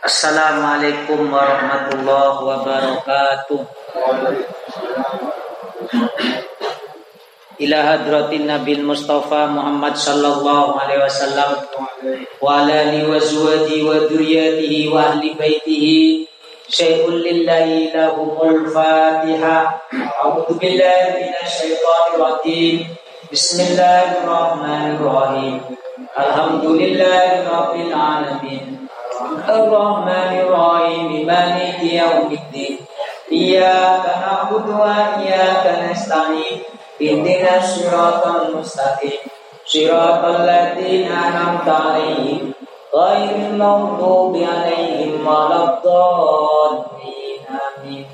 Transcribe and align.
Assalamualaikum 0.00 1.28
warahmatullahi 1.28 2.40
wabarakatuh. 2.40 3.60
Ila 7.60 7.78
hadratin 7.84 8.48
Nabi 8.48 8.80
Mustafa 8.80 9.52
Muhammad 9.52 10.00
sallallahu 10.00 10.80
alaihi 10.80 11.04
wasallam 11.04 11.52
wa 12.40 12.64
ala 12.64 12.88
alihi 12.88 13.12
wa 13.12 13.20
zuwadi 13.20 13.84
wa 13.84 14.08
dzurriyyatihi 14.08 14.88
wa 14.88 15.12
ahli 15.12 15.36
baitihi 15.36 16.24
syai'un 16.64 17.20
lillahi 17.20 17.92
lahumul 17.92 18.72
Fatiha. 18.72 19.84
A'udzu 20.16 20.56
billahi 20.56 21.28
minasy 21.28 21.76
syaithanir 21.76 22.16
rajim. 22.16 22.88
Bismillahirrahmanirrahim. 23.28 25.60
Alhamdulillahi 26.16 27.44
rabbil 27.44 27.92
alamin. 27.92 28.79
الرحمن 29.48 30.32
الرحيم 30.40 31.26
مالك 31.26 31.82
يوم 31.82 32.28
الدين. 32.32 32.78
إياك 33.32 34.04
نعبد 34.22 34.66
وإياك 34.68 35.64
نستعين 35.90 36.58
اهدنا 37.02 37.56
الصراط 37.56 38.26
المستقيم. 38.26 39.20
صراط 39.66 40.24
الذين 40.24 41.12
أنعمت 41.12 41.68
عليهم 41.68 42.52
غير 42.94 43.34
المغضوب 43.50 44.36
عليهم 44.36 45.26
ولا 45.26 45.58
الضالين 45.64 47.40
آمين. 47.48 48.06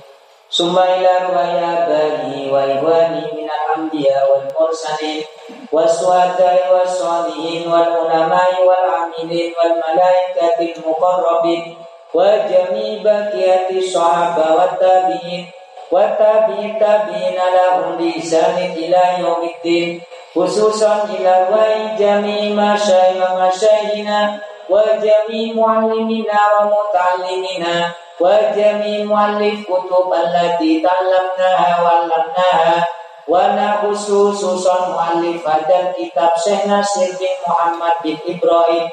ثم 0.53 0.79
إلى 0.79 1.13
رواية 1.29 1.73
بني 1.89 2.51
وإخواني 2.53 3.25
من 3.37 3.49
الأنبياء 3.57 4.25
والمرسلين. 4.33 5.25
والشهداء 5.73 6.61
والصالحين 6.73 7.73
والعلماء 7.73 8.51
والعاملين 8.69 9.53
والملائكة 9.59 10.59
المقربين 10.77 11.77
وجميع 12.15 13.03
بقية 13.05 13.69
الصحابة 13.71 14.55
والتابعين 14.57 15.47
والتابعين 15.93 16.79
تابعين 16.79 17.39
لهم 17.57 17.97
بإحسان 17.97 18.57
إلى 18.77 19.03
يوم 19.19 19.51
الدين 19.57 20.03
خصوصا 20.37 21.05
إلى 21.19 21.47
رواي 21.51 21.97
جميع 21.99 22.43
مشايخ 22.75 23.31
ومشايخنا 23.33 24.39
وجميع 24.71 25.55
معلمنا 25.55 26.41
ومتعلمنا 26.57 27.91
وجميع 28.21 29.05
مؤلف 29.05 29.59
كتب 29.71 30.09
التي 30.15 30.73
تعلمناها 30.87 31.83
وعلمناها 31.83 32.89
Wana 33.27 33.83
khususan 33.83 34.95
mu'allifah 34.95 35.67
dan 35.67 35.91
kitab 35.99 36.31
Syekh 36.39 36.63
Nasir 36.71 37.11
bin 37.19 37.35
Muhammad 37.43 37.99
bin 38.07 38.15
Ibrahim. 38.23 38.87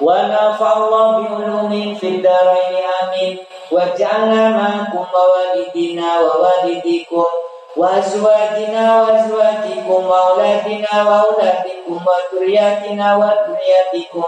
Wa 0.00 0.32
nafa'allah 0.32 1.20
bi 1.20 1.24
ulumin 1.28 1.92
fid 1.92 2.24
daraini 2.24 2.80
amin. 3.04 3.36
Wa 3.68 3.92
ja'alna 3.92 4.56
ma'akum 4.56 5.04
wa 5.04 5.22
walidina 5.28 6.24
wa 6.24 6.40
walidikum. 6.40 7.28
Wa 7.76 8.00
azwajina 8.00 9.04
wa 9.04 9.12
azwajikum 9.12 10.08
wa 10.08 10.32
auladina 10.32 11.04
wa 11.04 11.28
auladikum 11.28 12.00
Wa 12.00 12.16
duriyatina 12.32 13.20
wa 13.20 13.36
duriyatikum 13.44 14.24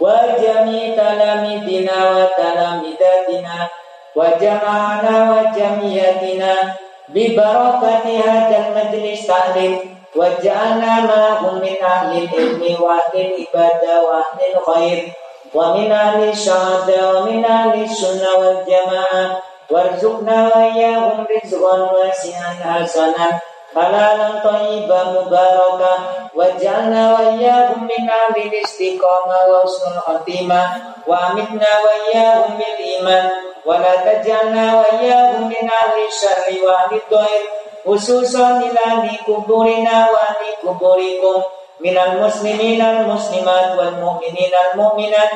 Wa 0.00 0.16
jami' 0.40 0.96
talamidina 0.96 1.92
wa 1.92 2.24
talamidatina 2.32 3.68
Wa 4.16 4.32
jama'ana 4.40 5.12
wa 5.28 5.44
jamiyatina 5.52 6.72
ببركة 7.09 8.03
هذا 8.25 8.57
المجلس 8.67 9.27
تعليم 9.27 9.97
وجعلنا 10.15 10.99
معهم 11.01 11.55
من 11.55 11.75
أهل 11.83 12.23
العلم 12.23 12.83
وأهل 12.83 13.15
العبادة 13.15 14.01
وأهل 14.03 14.39
الخير 14.55 15.11
ومن 15.53 15.91
أهل 15.91 16.29
الشهادة 16.29 17.19
ومن 17.19 17.45
أهل 17.45 17.83
السنة 17.83 18.29
والجماعة 18.37 19.39
وارزقنا 19.69 20.51
وإياهم 20.55 21.27
رزقا 21.43 21.77
واسعا 21.91 22.53
حسنا 22.63 23.39
حلالا 23.75 24.29
طيبا 24.43 25.03
مباركا 25.03 25.93
واجعلنا 26.35 27.13
وإياهم 27.13 27.83
من 27.83 28.09
أهل 28.09 28.35
الاستقامة 28.47 29.37
وحسن 29.49 29.91
الخاتمة 29.97 30.63
وأمتنا 31.07 31.67
وإياهم 31.85 32.59
بالإيمان 32.59 33.29
ولا 33.66 33.94
تجعلنا 33.96 34.78
وإياهم 34.80 35.48
من 35.48 35.70
أهل 35.82 35.94
الشر 36.08 36.66
وأهل 36.66 37.00
الضير 37.02 37.42
خصوصا 37.86 38.56
إلى 38.56 38.78
أهل 38.86 39.10
قبورنا 39.26 40.08
وأهل 40.12 40.42
قبوركم 40.66 41.42
من 41.80 41.98
المسلمين 41.98 42.80
المسلمات 42.82 43.78
والمؤمنين 43.78 44.52
المؤمنات 44.74 45.30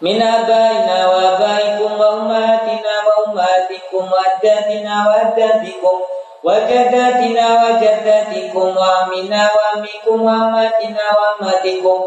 من 0.00 0.22
آبائنا 0.22 1.08
وآبائكم 1.08 2.00
وأمهاتنا 2.00 2.94
وأمهاتكم 3.06 4.10
وأجدادنا 4.12 4.94
وأجدادكم 5.08 6.00
وجداتنا 6.44 7.46
وجداتكم 7.64 8.76
وأمنا 8.76 9.50
وأمكم 9.56 10.22
وأماتنا 10.22 11.04
وأماتكم 11.18 12.02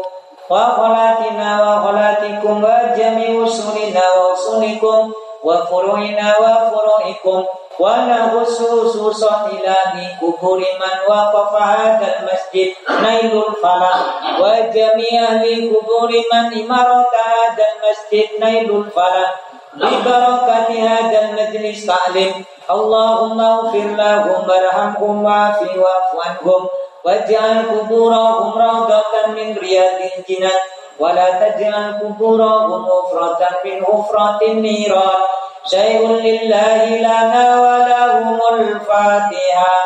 وخلاتنا 0.49 1.49
وخلاتكم 1.63 2.63
وجميع 2.63 3.43
أصولنا 3.47 4.03
وأصولكم 4.17 5.11
وفروعنا 5.43 6.35
وفروعكم 6.39 7.45
ونغص 7.79 8.57
خصوصا 8.61 9.47
إلى 9.51 9.75
قبور 10.21 10.57
من 10.59 10.95
وقف 11.09 11.61
هذا 11.61 12.07
المسجد 12.19 12.73
نيل 12.89 13.43
الفلاح 13.47 14.05
وجميع 14.41 15.23
أهل 15.23 15.73
قبور 15.75 16.09
من 16.33 16.63
إمارة 16.63 17.11
هذا 17.35 17.65
المسجد 17.73 18.29
نيل 18.43 18.75
الفلاح 18.77 19.41
ببركة 19.73 20.69
هذا 20.87 21.19
المجلس 21.21 21.85
تعلم 21.85 22.33
اللهم 22.71 23.39
اغفر 23.41 23.87
لهم 23.97 24.49
وارحمهم 24.49 25.23
وعف 25.25 25.61
واعف 25.61 26.11
عنهم 26.25 26.67
واجعل 27.04 27.62
قبورهم 27.70 28.62
روضة 28.62 29.12
من 29.28 29.56
رياض 29.56 29.98
الجنان 30.18 30.60
ولا 30.98 31.30
تجعل 31.30 31.98
قبورهم 32.02 32.86
حفرة 32.86 33.48
من 33.64 33.84
حفرات 33.84 34.42
النيران 34.42 35.22
شيء 35.70 36.06
لله 36.06 36.84
لنا 36.98 37.46
ولهم 37.60 38.40
الفاتحة. 38.52 39.78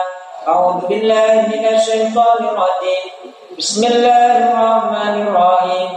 أعوذ 0.49 0.87
بالله 0.87 1.33
من 1.53 1.65
الشيطان 1.75 2.39
الرجيم. 2.41 3.05
بسم 3.59 3.87
الله 3.87 4.33
الرحمن 4.51 5.15
الرحيم. 5.27 5.89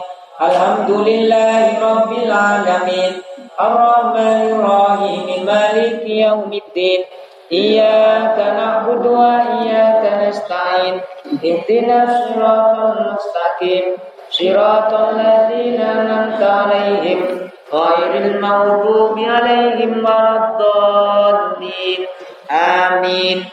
الحمد 0.41 0.91
لله 0.91 1.63
رب 1.91 2.11
العالمين. 2.11 3.13
الرحمن 3.61 4.39
الرحيم 4.51 5.45
مالك 5.45 6.01
يوم 6.05 6.51
الدين. 6.53 7.01
Iyyaka 7.45 8.57
na'budu 8.57 9.13
wa 9.13 9.61
iyyaka 9.61 10.25
nasta'in. 10.25 10.97
Ihdinas 11.45 12.33
siratal 12.33 13.13
mustaqim. 13.13 14.01
Siratal 14.33 15.13
ladzina 15.13 16.01
an'amta 16.01 16.41
'alaihim 16.41 17.45
ghairil 17.69 18.41
maghdubi 18.41 19.29
'alaihim 19.29 20.01
waladdallin. 20.01 22.01
Amin. 22.49 23.45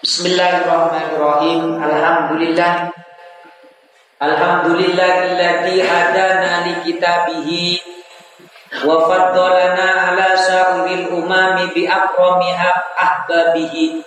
Bismillahirrahmanirrahim. 0.00 1.76
Alhamdulillah. 1.76 2.96
Alhamdulillahilladzi 4.16 5.84
hadana 5.84 6.64
li 6.64 6.74
kitabihi 6.88 7.76
wa 8.88 9.04
faddalana 9.04 9.84
'ala 9.84 10.25
bi 11.76 11.84
akrami 11.84 12.56
ahbabihi 12.96 14.00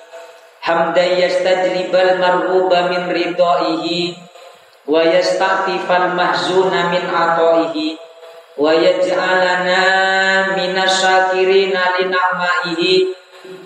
hamdan 0.66 1.22
yastajlibal 1.22 2.18
marhuba 2.18 2.90
min 2.90 3.14
ridaihi 3.14 4.18
wa 4.90 5.06
yasta'tifal 5.06 6.18
mahzuna 6.18 6.90
min 6.90 7.06
ataihi 7.06 8.02
wa 8.58 8.74
yaj'alana 8.74 10.58
minas 10.58 10.98
syakirina 10.98 11.94
li 12.02 12.10
na'maihi 12.10 12.94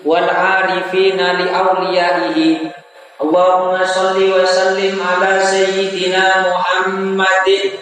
wal 0.04 0.28
arifina 0.28 1.40
li 1.40 1.48
awliyaihi. 1.48 2.76
Allahumma 3.24 3.88
salli 3.88 4.28
wa 4.28 4.44
sallim 4.44 5.00
ala 5.00 5.40
sayyidina 5.40 6.44
Muhammadin. 6.44 7.80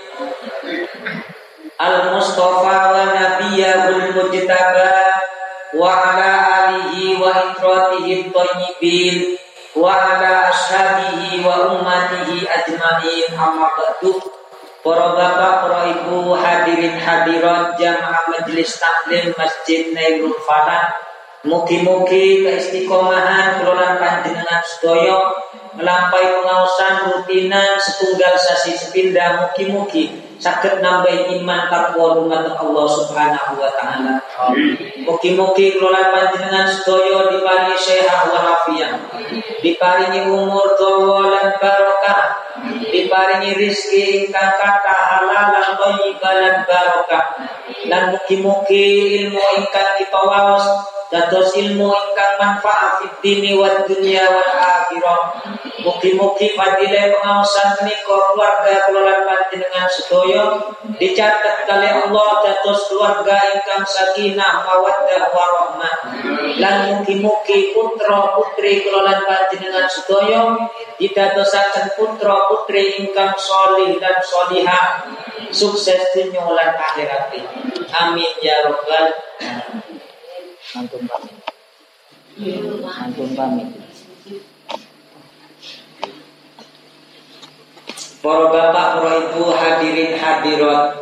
al-Mustafa 1.82 2.94
wa 2.94 3.02
nabiyahul 3.10 4.14
mujtaba 4.14 5.11
wa 5.76 5.88
ala 5.88 6.30
alihi 6.68 7.16
wa 7.16 7.32
ikratihi 7.52 8.32
thayyibin. 8.32 9.36
Wa 9.72 9.88
ala 9.92 10.52
ashabihi 10.52 11.40
wa 11.44 11.76
ummatihi 11.76 12.44
ajma'in. 12.44 13.32
Amma 13.36 13.72
ba'du. 13.72 14.20
Para 14.82 15.14
bapak, 15.14 15.54
para 15.62 15.80
ibu, 15.94 16.34
hadirin 16.34 16.98
hadirat 16.98 17.78
jamaah 17.78 18.26
majelis 18.34 18.74
taklim 18.82 19.30
Masjid 19.38 19.94
Nailul 19.94 20.34
Falah 20.42 20.90
Mugi-mugi 21.42 22.46
keistiqomahan 22.46 23.58
kelolaan 23.58 23.98
panjenengan 23.98 24.62
sedaya 24.62 25.18
melampai 25.74 26.38
pengawasan 26.38 27.10
rutinan 27.10 27.82
setunggal 27.82 28.38
sasi 28.38 28.78
sepindah. 28.78 29.42
Mugi-mugi 29.42 30.31
sakit 30.42 30.82
nambah 30.82 31.38
iman 31.38 31.70
takwa 31.70 32.18
dumateng 32.18 32.58
Allah 32.58 32.86
Subhanahu 32.90 33.62
wa 33.62 33.70
taala. 33.78 34.18
Mugi-mugi 35.06 35.78
kula 35.78 36.10
panjenengan 36.10 36.66
sedaya 36.66 37.30
diparingi 37.30 37.78
sehat 37.78 38.26
walafiat. 38.34 38.92
Diparingi 39.62 40.26
umur 40.26 40.74
dawa 40.74 41.30
lan 41.30 41.48
barokah. 41.62 42.22
Diparingi 42.90 43.54
rizki 43.54 44.26
ingkang 44.26 44.58
kathah 44.58 45.00
halal 45.14 45.54
lan 45.54 45.68
thayyibah 45.78 46.34
lan 46.42 46.56
barokah. 46.66 47.24
Lan 47.86 48.02
mugi-mugi 48.10 48.86
ilmu 49.22 49.42
ingkang 49.62 49.90
kita 50.02 50.20
waos 50.26 50.66
dados 51.12 51.52
ilmu 51.52 51.92
ingkang 51.92 52.34
manfaat 52.40 53.04
fid 53.04 53.14
dini 53.20 53.52
wad 53.52 53.84
dunya 53.84 54.24
wal 54.32 54.52
akhirah. 54.56 55.44
Mugi-mugi 55.84 56.56
fadilah 56.56 57.12
pengawasan 57.12 57.82
menika 57.82 58.16
keluarga 58.32 58.86
kula 58.88 59.02
lan 59.02 59.20
panjenengan 59.28 59.86
sedaya 59.90 60.42
dicatat 60.96 61.68
kali 61.68 61.90
Allah 61.90 62.28
dados 62.40 62.88
keluarga 62.88 63.36
ingkang 63.52 63.84
sakinah 63.84 64.64
mawaddah 64.64 65.28
warahmah. 65.36 65.96
Lan 66.56 66.76
mugi-mugi 66.88 67.76
putra 67.76 68.32
putri 68.32 68.80
kula 68.80 69.04
lan 69.04 69.20
panjenengan 69.28 69.84
sedaya 69.92 70.56
didadosaken 70.96 71.92
putra 71.92 72.48
putri 72.48 73.04
ingkang 73.04 73.36
solih 73.36 74.00
dan 74.00 74.16
solihah 74.24 75.04
sukses 75.52 76.00
dunia 76.16 76.48
lan 76.48 76.72
akhirat. 76.72 77.36
Amin 77.92 78.32
ya 78.40 78.56
rabbal. 78.64 79.12
Antum 80.72 81.04
pamit. 81.04 81.36
Antum 82.88 83.28
pamit. 83.36 83.68
Para 88.24 88.44
bapak, 88.48 88.88
para 88.96 89.12
ibu 89.20 89.52
hadirin 89.52 90.16
hadirat 90.16 90.96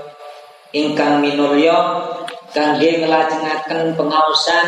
ingkang 0.74 1.22
minulya 1.22 2.02
kangge 2.50 3.04
nglajengaken 3.04 3.94
pengaosan 3.94 4.66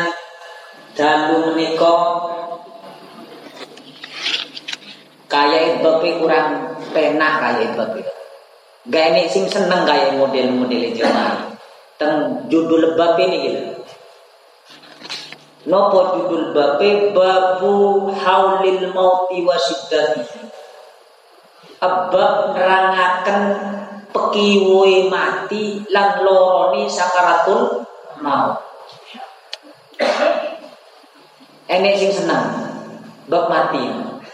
dalu 0.95 1.51
menika 1.51 1.95
kaya 5.27 5.83
bape 5.83 6.09
kurang 6.21 6.79
penak 6.95 7.33
kaya 7.43 7.75
bape. 7.75 8.07
Gak 8.87 9.05
ini 9.11 9.27
sing 9.27 9.51
seneng 9.51 9.83
kaya 9.83 10.15
model-model 10.15 10.95
jemaah. 10.95 11.51
Teng 11.99 12.47
judul 12.47 12.95
bab 12.95 13.19
ini 13.19 13.37
gitu. 13.51 13.72
Nopo 15.63 15.99
judul 16.11 16.51
bape 16.51 17.15
babu 17.15 18.11
haulil 18.11 18.91
mauti 18.91 19.47
wa 19.47 19.55
syiddati. 19.55 20.51
Abab 21.79 22.51
nerangaken 22.51 23.39
pekiwe 24.11 25.07
mati 25.07 25.87
lan 25.87 26.19
loroni 26.27 26.91
sakaratul 26.91 27.79
maut. 28.19 28.59
Enek 31.71 31.95
sing 31.95 32.11
seneng 32.11 32.43
bab 33.31 33.47
mati. 33.47 33.83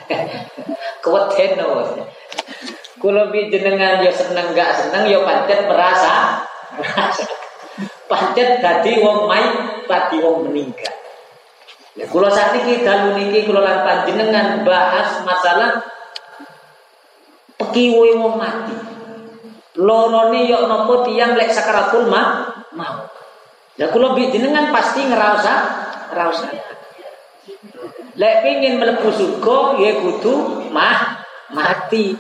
Keweden 1.06 1.62
no. 1.62 1.86
Kula 3.00 3.32
jenengan 3.32 4.04
ya 4.04 4.12
seneng 4.12 4.52
gak 4.52 4.76
seneng 4.76 5.08
ya 5.08 5.24
pancet 5.24 5.70
merasa 5.72 6.44
pancet 8.12 8.60
dadi 8.60 9.00
wong 9.00 9.24
mai 9.30 9.46
dadi 9.88 10.20
wong 10.20 10.52
meninggal. 10.52 10.99
Kula 12.08 12.32
sakniki 12.32 12.88
dalu 12.88 13.20
niki 13.20 13.44
kula 13.44 13.60
lan 13.60 13.84
panjenengan 13.84 14.64
bahas 14.64 15.20
masalah 15.28 15.84
pekiwe 17.60 18.16
wong 18.16 18.40
mati. 18.40 18.76
Lorone 19.76 20.48
yo 20.48 20.64
napa 20.72 21.04
tiyang 21.04 21.36
lek 21.36 21.52
sakaratul 21.52 22.08
ma 22.08 22.56
mau. 22.72 23.04
Ya 23.76 23.92
kula 23.92 24.16
jenengan 24.16 24.72
pasti 24.72 25.04
ngerasa 25.04 25.54
ngerasa. 26.16 26.46
Lek 28.16 28.36
pengin 28.48 28.80
mlebu 28.80 29.10
surga 29.12 29.60
ya 29.84 29.92
kudu 30.00 30.34
mah 30.72 31.28
mati. 31.52 32.16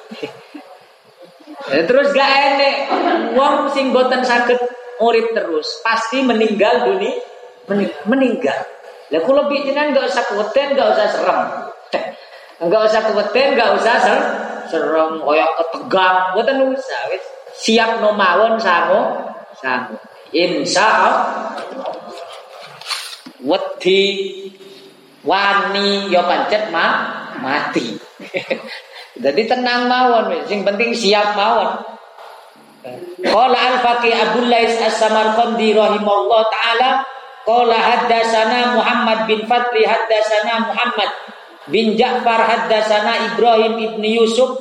Ya, 1.69 1.83
terus 1.83 2.15
gak 2.15 2.23
enek 2.23 2.75
wong 3.35 3.67
sing 3.75 3.91
boten 3.91 4.23
saged 4.23 4.57
urip 5.03 5.35
terus, 5.35 5.83
pasti 5.83 6.23
meninggal 6.23 6.87
dunia 6.87 7.19
meninggal. 8.07 8.78
Lah 9.09 9.21
kula 9.25 9.49
jenengan 9.49 9.89
enggak 9.89 10.05
usah 10.05 10.23
kuweden, 10.29 10.77
enggak 10.77 10.89
usah 10.93 11.07
serem. 11.09 11.39
Enggak 12.61 12.81
usah 12.85 13.01
kuweden, 13.09 13.47
enggak 13.57 13.71
usah 13.73 13.95
serem. 13.97 14.25
Serem 14.69 15.11
kaya 15.25 15.45
ketegang, 15.57 16.17
mboten 16.37 16.57
usah 16.77 17.01
wis. 17.09 17.25
Siap 17.59 18.05
no 18.05 18.13
mawon 18.13 18.61
sango, 18.61 19.17
sango. 19.57 19.97
Insya 20.29 21.09
wedi 23.41 24.01
wani 25.25 26.13
ya 26.13 26.21
pancet 26.21 26.69
mah 26.69 26.93
mati. 27.41 27.97
Jadi 29.23 29.41
tenang 29.49 29.89
mawon 29.89 30.37
sing 30.45 30.61
penting 30.61 30.93
siap 30.93 31.33
mawon. 31.33 31.81
Qala 33.19 33.59
al-Faqih 33.75 34.15
Lais 34.47 34.79
As-Samarqandi 34.79 35.75
rahimahullah 35.75 36.41
taala 36.47 37.03
Qala 37.49 37.73
haddatsana 37.81 38.77
Muhammad 38.77 39.25
bin 39.25 39.49
Fatri 39.49 39.81
haddatsana 39.81 40.69
Muhammad 40.69 41.09
bin 41.73 41.97
Ja'far 41.97 42.45
haddatsana 42.45 43.33
Ibrahim 43.33 43.73
ibn 43.81 44.05
Yusuf 44.05 44.53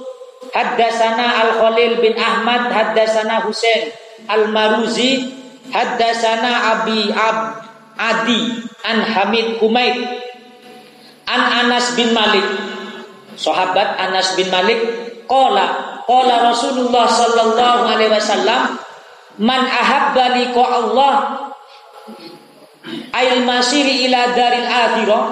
haddatsana 0.56 1.44
Al-Khalil 1.44 2.00
bin 2.00 2.16
Ahmad 2.16 2.72
haddatsana 2.72 3.44
Husain 3.44 3.92
Al-Maruzi 4.24 5.36
haddatsana 5.68 6.80
Abi 6.80 7.12
Ab 7.12 7.60
Adi 8.00 8.56
an 8.88 9.04
Hamid 9.04 9.60
Humaid 9.60 9.98
an 11.28 11.40
Anas 11.44 11.92
bin 11.92 12.16
Malik. 12.16 12.46
Sahabat 13.36 14.00
Anas 14.00 14.32
bin 14.32 14.48
Malik 14.48 14.80
qala 15.28 16.00
qala 16.08 16.34
Rasulullah 16.56 17.04
sallallahu 17.04 17.84
alaihi 17.84 18.16
wasallam 18.16 18.80
man 19.36 19.60
ahabba 19.68 20.40
liqa 20.40 20.64
Allah 20.64 21.14
ail 23.14 23.42
masiri 23.42 24.06
ila 24.08 24.34
daril 24.36 24.68
akhirah. 24.68 25.24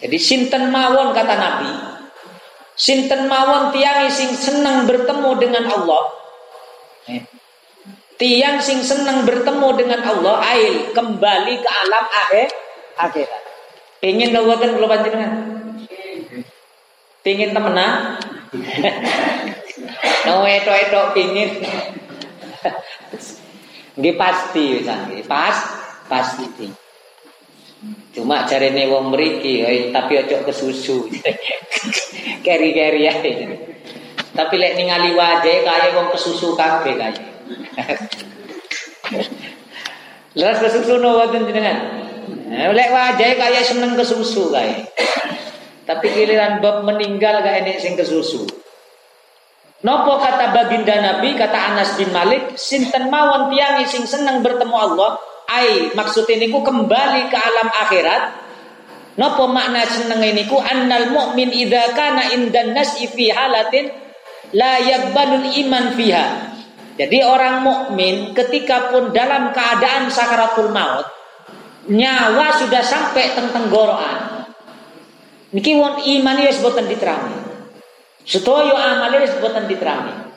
Jadi 0.00 0.16
sinten 0.16 0.72
mawon 0.72 1.12
kata 1.12 1.34
Nabi 1.36 1.90
sinten 2.80 3.28
mawon 3.28 3.76
tiang 3.76 4.08
sing 4.08 4.32
senang 4.32 4.88
bertemu 4.88 5.30
dengan 5.36 5.68
Allah. 5.68 6.02
Eh, 7.12 7.20
tiang 8.16 8.56
sing 8.64 8.80
senang 8.80 9.28
bertemu 9.28 9.68
dengan 9.76 10.00
Allah 10.00 10.40
ail 10.56 10.96
kembali 10.96 11.54
ke 11.60 11.68
alam 11.68 12.04
akhir 12.08 12.48
akhirat. 12.96 13.42
Pengen 14.00 14.32
nawakan 14.32 14.80
kalau 14.80 14.88
panjenengan 14.88 15.32
pengen 17.20 17.52
temenan? 17.52 18.16
No 20.24 20.42
eto 20.42 20.72
eto 20.72 21.00
pingin 21.12 21.60
Nggih 24.00 24.16
pasti 24.16 24.80
pasti 26.10 26.44
cuma 28.12 28.44
jarene 28.44 28.90
wong 28.90 29.14
mriki 29.14 29.64
tapi 29.94 30.20
ojo 30.20 30.36
kesusu. 30.44 31.08
Keri-keri 32.44 33.08
ae. 33.08 33.32
Tapi 34.36 34.54
lek 34.60 34.76
ningali 34.76 35.16
wajahe 35.16 35.64
kaya 35.64 35.94
wong 35.96 36.12
kesusu 36.12 36.52
kabeh 36.58 36.94
kaya 36.98 37.24
Leres 40.38 40.60
kesusu 40.60 41.00
no 41.00 41.16
wonten 41.16 41.48
jenengan? 41.48 41.78
Lek 42.50 42.90
wajahe 42.92 43.38
kaya 43.40 43.64
seneng 43.64 43.96
kesusu 43.96 44.52
kaya 44.52 44.84
tapi 45.90 46.06
giliran 46.14 46.62
bab 46.62 46.86
meninggal 46.86 47.42
gak 47.42 47.66
enek 47.66 47.82
sing 47.82 47.98
kesusu. 47.98 48.46
Nopo 49.82 50.22
kata 50.22 50.54
baginda 50.54 50.94
Nabi 51.02 51.34
kata 51.34 51.74
Anas 51.74 51.98
bin 51.98 52.14
Malik 52.14 52.54
sinten 52.54 53.10
mawon 53.10 53.50
tiang 53.50 53.82
sing 53.88 54.06
seneng 54.06 54.38
bertemu 54.44 54.76
Allah 54.76 55.18
ai 55.50 55.90
maksud 55.90 56.30
ini 56.30 56.46
ku 56.54 56.62
kembali 56.62 57.26
ke 57.26 57.36
alam 57.36 57.68
akhirat 57.74 58.22
Napa 59.18 59.44
makna 59.50 59.84
seneng 59.84 60.22
ini 60.22 60.46
ku 60.46 60.56
annal 60.56 61.10
mu'min 61.10 61.50
idza 61.50 61.92
kana 61.92 62.30
indan 62.30 62.72
nas'i 62.72 63.04
fi 63.04 63.28
halatin 63.28 63.90
la 64.56 64.80
yaqbalul 64.80 65.44
iman 65.44 65.92
fiha. 65.98 66.26
Jadi 66.94 67.24
orang 67.24 67.64
mukmin 67.64 68.36
ketika 68.36 68.92
pun 68.92 69.12
dalam 69.12 69.56
keadaan 69.56 70.12
sakaratul 70.12 70.68
maut 70.68 71.08
nyawa 71.88 72.60
sudah 72.60 72.84
sampai 72.84 73.34
teng 73.34 73.48
tenggorokan. 73.50 74.46
Niki 75.50 75.74
won 75.74 75.98
iman 75.98 76.36
ya 76.38 76.52
sebutan 76.54 76.86
diterangi. 76.86 77.40
Sedaya 78.22 78.76
amal 78.94 79.10
ya 79.16 79.26
sebutan 79.26 79.64
diterangi. 79.66 80.29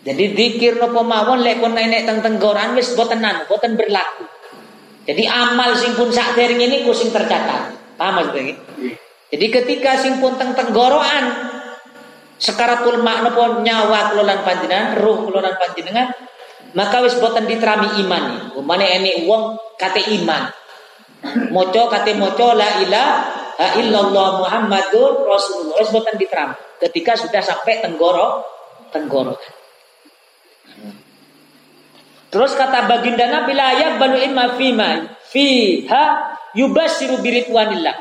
Jadi 0.00 0.32
dikir 0.32 0.80
nopo 0.80 1.04
mawon 1.04 1.44
lek 1.44 1.60
kon 1.60 1.76
nenek 1.76 2.08
teng 2.08 2.24
tenggoran 2.24 2.72
wis 2.72 2.96
boten 2.96 3.20
anu, 3.20 3.44
boten 3.44 3.76
berlaku. 3.76 4.24
Jadi 5.04 5.28
amal 5.28 5.76
sing 5.76 5.92
pun 5.92 6.08
sak 6.08 6.36
dereng 6.36 6.56
ini 6.56 6.88
ku 6.88 6.96
sing 6.96 7.12
tercatat. 7.12 7.76
Paham 8.00 8.16
maksudnya 8.16 8.40
iki? 8.48 8.54
Jadi 9.36 9.46
ketika 9.52 10.00
sing 10.00 10.16
pun 10.16 10.40
teng 10.40 10.56
tenggorokan 10.56 11.52
sekaratul 12.40 13.04
makna 13.04 13.36
pun 13.36 13.60
nyawa 13.60 14.16
kelolaan 14.16 14.40
panjenengan, 14.40 14.96
roh 15.04 15.28
kelolaan 15.28 15.60
panjenengan, 15.60 16.08
maka 16.72 17.04
wis 17.04 17.20
boten 17.20 17.44
diterami 17.44 18.00
iman. 18.00 18.56
Umane 18.56 19.04
ini 19.04 19.28
wong 19.28 19.76
kate 19.76 20.00
iman. 20.16 20.48
Moco 21.52 21.92
kate 21.92 22.16
moco 22.16 22.56
la 22.56 22.80
ilaha 22.80 23.76
illallah 23.76 24.40
Muhammadur 24.40 25.28
Rasulullah 25.28 25.76
wis 25.84 25.92
boten 25.92 26.16
diterami. 26.16 26.56
Ketika 26.80 27.20
sudah 27.20 27.44
sampai 27.44 27.84
tenggoro 27.84 28.40
tenggorokan. 28.88 29.59
Terus 32.30 32.54
kata 32.54 32.86
baginda 32.86 33.26
Nabi 33.26 33.52
la 33.58 33.74
yaqbalu 33.74 34.30
imma 34.30 34.54
fima 34.54 35.18
fiha 35.34 36.04
yubasiru 36.54 37.18
biridwanillah. 37.18 37.96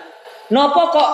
Nopo 0.54 0.94
kok 0.94 1.12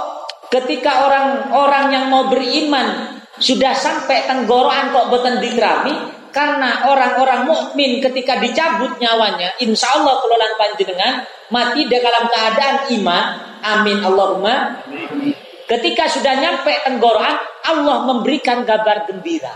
ketika 0.52 1.08
orang-orang 1.08 1.86
yang 1.96 2.06
mau 2.12 2.28
beriman 2.28 3.16
sudah 3.40 3.72
sampai 3.72 4.28
tenggorokan 4.28 4.92
kok 4.92 5.08
boten 5.12 5.40
diterami 5.40 5.96
karena 6.36 6.92
orang-orang 6.92 7.48
mukmin 7.48 8.04
ketika 8.04 8.36
dicabut 8.44 9.00
nyawanya 9.00 9.56
insya 9.64 9.96
Allah 9.96 10.20
kelolaan 10.20 10.56
panjenengan 10.60 11.14
mati 11.48 11.88
dalam 11.88 12.28
keadaan 12.28 12.78
iman. 13.00 13.26
Amin 13.64 14.04
Allahumma. 14.04 14.84
Ketika 15.66 16.12
sudah 16.12 16.36
nyampe 16.36 16.84
tenggorokan 16.84 17.40
Allah 17.64 17.98
memberikan 18.12 18.68
kabar 18.68 19.08
gembira. 19.08 19.56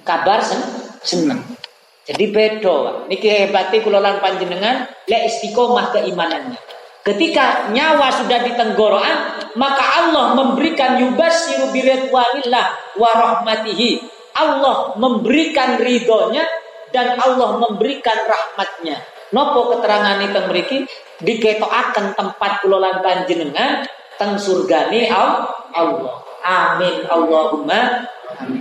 Kabar 0.00 0.40
sen 0.40 0.60
senang 1.04 1.65
jadi 2.06 2.24
bedo 2.30 3.10
niki 3.10 3.26
hebati 3.26 3.82
kelolaan 3.82 4.22
panjenengan 4.22 4.86
le 5.10 5.18
istiqomah 5.26 5.90
keimanannya 5.90 6.58
Ketika 7.06 7.70
nyawa 7.70 8.10
sudah 8.10 8.42
di 8.42 8.50
tenggorokan, 8.58 9.38
maka 9.54 9.84
Allah 10.02 10.34
memberikan 10.34 10.98
yubasiru 10.98 11.70
biridwanillah 11.70 12.98
wa 12.98 13.10
rahmatihi. 13.14 14.02
Allah 14.34 14.98
memberikan 14.98 15.78
ridhonya 15.78 16.42
dan 16.90 17.14
Allah 17.14 17.62
memberikan 17.62 18.18
rahmatnya. 18.26 18.98
Nopo 19.30 19.70
keterangan 19.78 20.18
itu 20.18 20.38
memiliki 20.50 20.78
diketoakan 21.22 22.18
tempat 22.18 22.66
kulolan 22.66 22.98
panjenengan 22.98 23.86
teng 24.18 24.34
surgani 24.34 25.06
Allah. 25.06 26.26
Amin 26.42 27.06
Allahumma. 27.06 28.02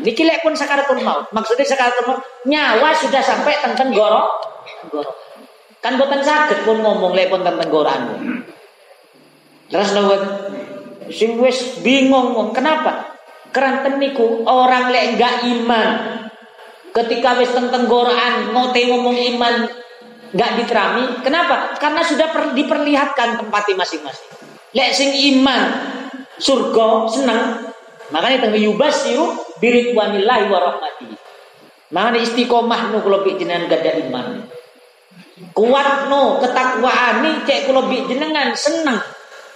Niki 0.06 0.24
lek 0.24 0.46
pun 0.46 0.54
sakaratul 0.54 1.02
maut. 1.02 1.30
Maksudnya 1.34 1.66
sakaratul 1.66 2.06
maut 2.10 2.22
nyawa 2.46 2.94
sudah 2.96 3.22
sampai 3.22 3.60
teng 3.62 3.76
tenggorok. 3.76 4.28
Kan 5.82 6.02
boten 6.02 6.26
sakit 6.26 6.66
pun 6.66 6.82
ngomong 6.82 7.14
lepon 7.14 7.46
tentang 7.46 7.62
tenggorokan. 7.66 8.02
Terus 9.70 9.90
lewat 9.94 10.22
sing 11.14 11.38
wis 11.38 11.82
bingung 11.86 12.34
kenapa? 12.54 13.14
Keranten 13.54 14.02
niku 14.02 14.46
orang 14.46 14.90
lek 14.90 15.18
enggak 15.18 15.46
iman. 15.46 15.90
Ketika 16.96 17.38
wis 17.38 17.54
teng 17.54 17.70
tenggorokan 17.70 18.56
mau 18.56 18.74
ngomong 18.74 19.18
iman 19.36 19.56
enggak 20.34 20.52
diterami. 20.58 21.22
Kenapa? 21.22 21.78
Karena 21.78 22.02
sudah 22.02 22.34
per, 22.34 22.58
diperlihatkan 22.58 23.42
tempatnya 23.42 23.76
masing-masing. 23.86 24.30
Lek 24.74 24.92
sing 24.92 25.12
iman 25.36 25.62
surga 26.36 26.88
senang 27.08 27.42
makanya 28.14 28.46
teng 28.46 28.58
yubasiru 28.58 29.34
biridwanillahi 29.62 30.46
wa 30.52 30.60
rahmatihi. 30.62 31.16
Makanya 31.94 32.20
istiqomah 32.26 32.92
nu 32.92 33.00
kula 33.06 33.24
jenengan 33.24 33.70
gada 33.70 33.96
iman. 34.02 34.50
Kuat 35.56 36.12
no 36.12 36.44
ketakwaan 36.44 37.24
nih 37.24 37.36
cek 37.48 37.60
kulo 37.70 37.88
jenengan 37.88 38.52
seneng. 38.58 39.00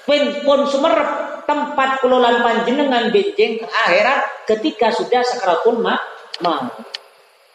Pen 0.07 0.41
pun 0.41 0.65
sumerep 0.65 1.43
tempat 1.45 2.01
kulolan 2.01 2.41
panjenengan 2.45 3.09
benjeng 3.09 3.61
akhirat 3.65 4.45
ketika 4.45 4.93
sudah 4.93 5.21
sakaratul 5.25 5.81
ma 5.81 5.97
mau. 6.45 6.69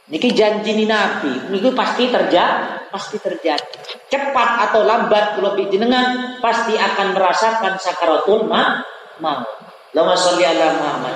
Niki 0.05 0.37
janji 0.37 0.77
ni 0.77 0.85
Nabi, 0.85 1.49
niki 1.49 1.73
pasti 1.73 2.13
terjadi, 2.13 2.93
pasti 2.93 3.17
terjadi. 3.17 3.73
Cepat 4.13 4.69
atau 4.69 4.85
lambat 4.85 5.41
kulo 5.41 5.57
jenengan 5.57 6.37
pasti 6.45 6.77
akan 6.77 7.17
merasakan 7.17 7.81
sakaratul 7.81 8.45
ma 8.45 8.85
mau. 9.25 9.64
Lama 9.95 10.15
sholli 10.19 10.43
ala 10.43 10.67
Muhammad. 10.75 11.15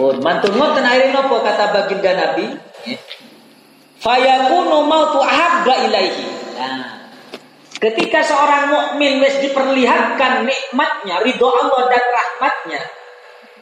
Oh, 0.00 0.16
mantun 0.24 0.56
ngoten 0.56 0.80
akhirnya 0.80 1.12
nopo 1.20 1.44
kata 1.44 1.68
baginda 1.68 2.12
Nabi? 2.16 2.56
Fayakunu 4.00 4.88
mautu 4.88 5.20
ahabba 5.20 5.84
ilaihi. 5.86 6.26
Nah, 6.56 7.12
ketika 7.76 8.24
seorang 8.24 8.72
mukmin 8.72 9.20
wis 9.20 9.44
diperlihatkan 9.44 10.48
nikmatnya, 10.48 11.20
ridho 11.20 11.52
Allah 11.52 11.82
dan 11.92 12.04
rahmatnya, 12.08 12.80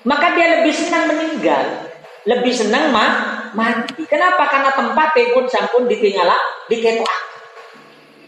maka 0.07 0.39
dia 0.39 0.63
lebih 0.63 0.71
senang 0.71 1.11
meninggal, 1.11 1.91
lebih 2.31 2.55
senang 2.55 2.95
ma 2.95 3.07
mati. 3.53 4.07
Kenapa? 4.07 4.47
Karena 4.47 4.71
tempatnya 4.71 5.35
pun 5.35 5.51
sampun 5.51 5.91
ditinggal, 5.91 6.31
diketok. 6.71 7.19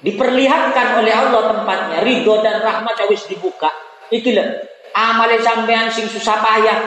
Diperlihatkan 0.03 0.99
oleh 0.99 1.15
Allah 1.15 1.55
tempatnya, 1.55 2.03
ridho 2.03 2.43
dan 2.43 2.59
rahmat 2.59 2.99
wis 3.07 3.31
dibuka. 3.31 3.71
Itulah 4.11 4.73
amal 4.93 5.29
sampean 5.41 5.89
sing 5.89 6.09
susah 6.09 6.39
payah 6.41 6.79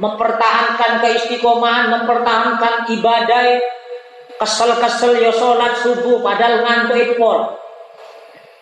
mempertahankan 0.00 0.98
keistiqomahan, 1.04 1.94
mempertahankan 1.94 2.90
ibadah 2.90 3.62
Kesel-kesel 4.42 5.22
ya 5.22 5.30
sholat 5.30 5.78
subuh 5.86 6.18
padahal 6.18 6.66
ngantuk 6.66 7.14
pol. 7.14 7.46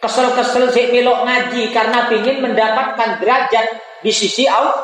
Kesel-kesel 0.05 0.69
si 0.77 0.93
melok 0.93 1.25
ngaji 1.25 1.73
karena 1.73 2.05
ingin 2.13 2.45
mendapatkan 2.45 3.17
derajat 3.17 3.81
di 4.05 4.13
sisi 4.13 4.45
Allah. 4.45 4.77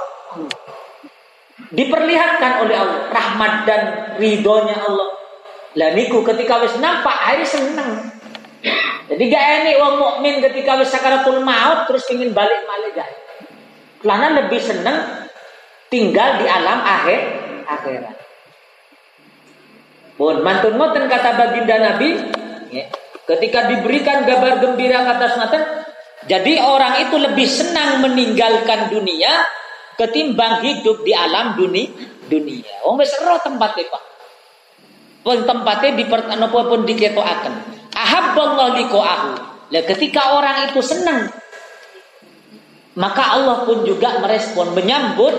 Diperlihatkan 1.68 2.64
oleh 2.64 2.76
Allah 2.80 3.00
rahmat 3.12 3.52
dan 3.68 3.82
ridhonya 4.16 4.76
Allah. 4.88 5.08
Lah 5.76 5.92
niku 5.92 6.24
ketika 6.24 6.64
wis 6.64 6.80
nampak 6.80 7.12
hari 7.12 7.44
seneng. 7.44 8.16
Jadi 9.12 9.22
gak 9.28 9.44
ini 9.68 9.76
wong 9.76 10.00
mukmin 10.00 10.40
ketika 10.40 10.80
wis 10.80 10.88
sakaratul 10.88 11.44
maut 11.44 11.84
terus 11.92 12.08
ingin 12.08 12.32
balik 12.32 12.64
balik 12.64 12.96
gak. 12.96 13.25
Karena 14.02 14.28
lebih 14.44 14.60
seneng 14.60 15.28
tinggal 15.88 16.42
di 16.42 16.46
alam 16.46 16.78
akhir 16.82 17.20
akhirat. 17.66 18.16
Pun 20.16 20.40
mantun 20.40 20.80
ngoten 20.80 21.04
kata 21.12 21.30
baginda 21.36 21.76
Nabi, 21.76 22.16
ya, 22.72 22.88
ketika 23.28 23.68
diberikan 23.68 24.24
kabar 24.24 24.64
gembira 24.64 25.04
kata 25.04 25.26
sunatan, 25.36 25.62
jadi 26.24 26.58
orang 26.64 27.06
itu 27.06 27.16
lebih 27.20 27.44
senang 27.44 28.00
meninggalkan 28.00 28.88
dunia 28.88 29.44
ketimbang 30.00 30.64
hidup 30.64 31.04
di 31.04 31.12
alam 31.12 31.54
dunia. 31.54 31.92
Dunia. 32.26 32.82
Oh 32.82 32.98
wis 32.98 33.14
ero 33.22 33.38
tempatnya 33.38 33.86
Pak. 33.86 34.02
Pun 35.22 35.46
tempatnya 35.46 35.94
di 35.94 36.04
pun 36.10 36.80
diketoaken. 36.82 37.54
Ahabballahu 37.94 38.82
liqa'ahu. 38.82 39.30
Lah 39.70 39.82
ketika 39.86 40.34
orang 40.34 40.70
itu 40.70 40.82
senang 40.82 41.30
maka 42.96 43.36
Allah 43.36 43.68
pun 43.68 43.84
juga 43.84 44.18
merespon 44.24 44.72
menyambut 44.72 45.32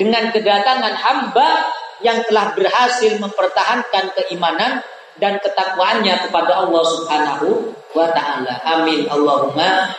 dengan 0.00 0.32
kedatangan 0.32 0.94
hamba 0.96 1.68
yang 2.02 2.24
telah 2.26 2.56
berhasil 2.56 3.20
mempertahankan 3.20 4.16
keimanan 4.16 4.82
dan 5.20 5.38
ketakwaannya 5.38 6.26
kepada 6.26 6.66
Allah 6.66 6.82
Subhanahu 6.82 7.76
wa 7.92 8.08
taala. 8.10 8.58
Amin 8.64 9.06
Allahumma. 9.06 9.92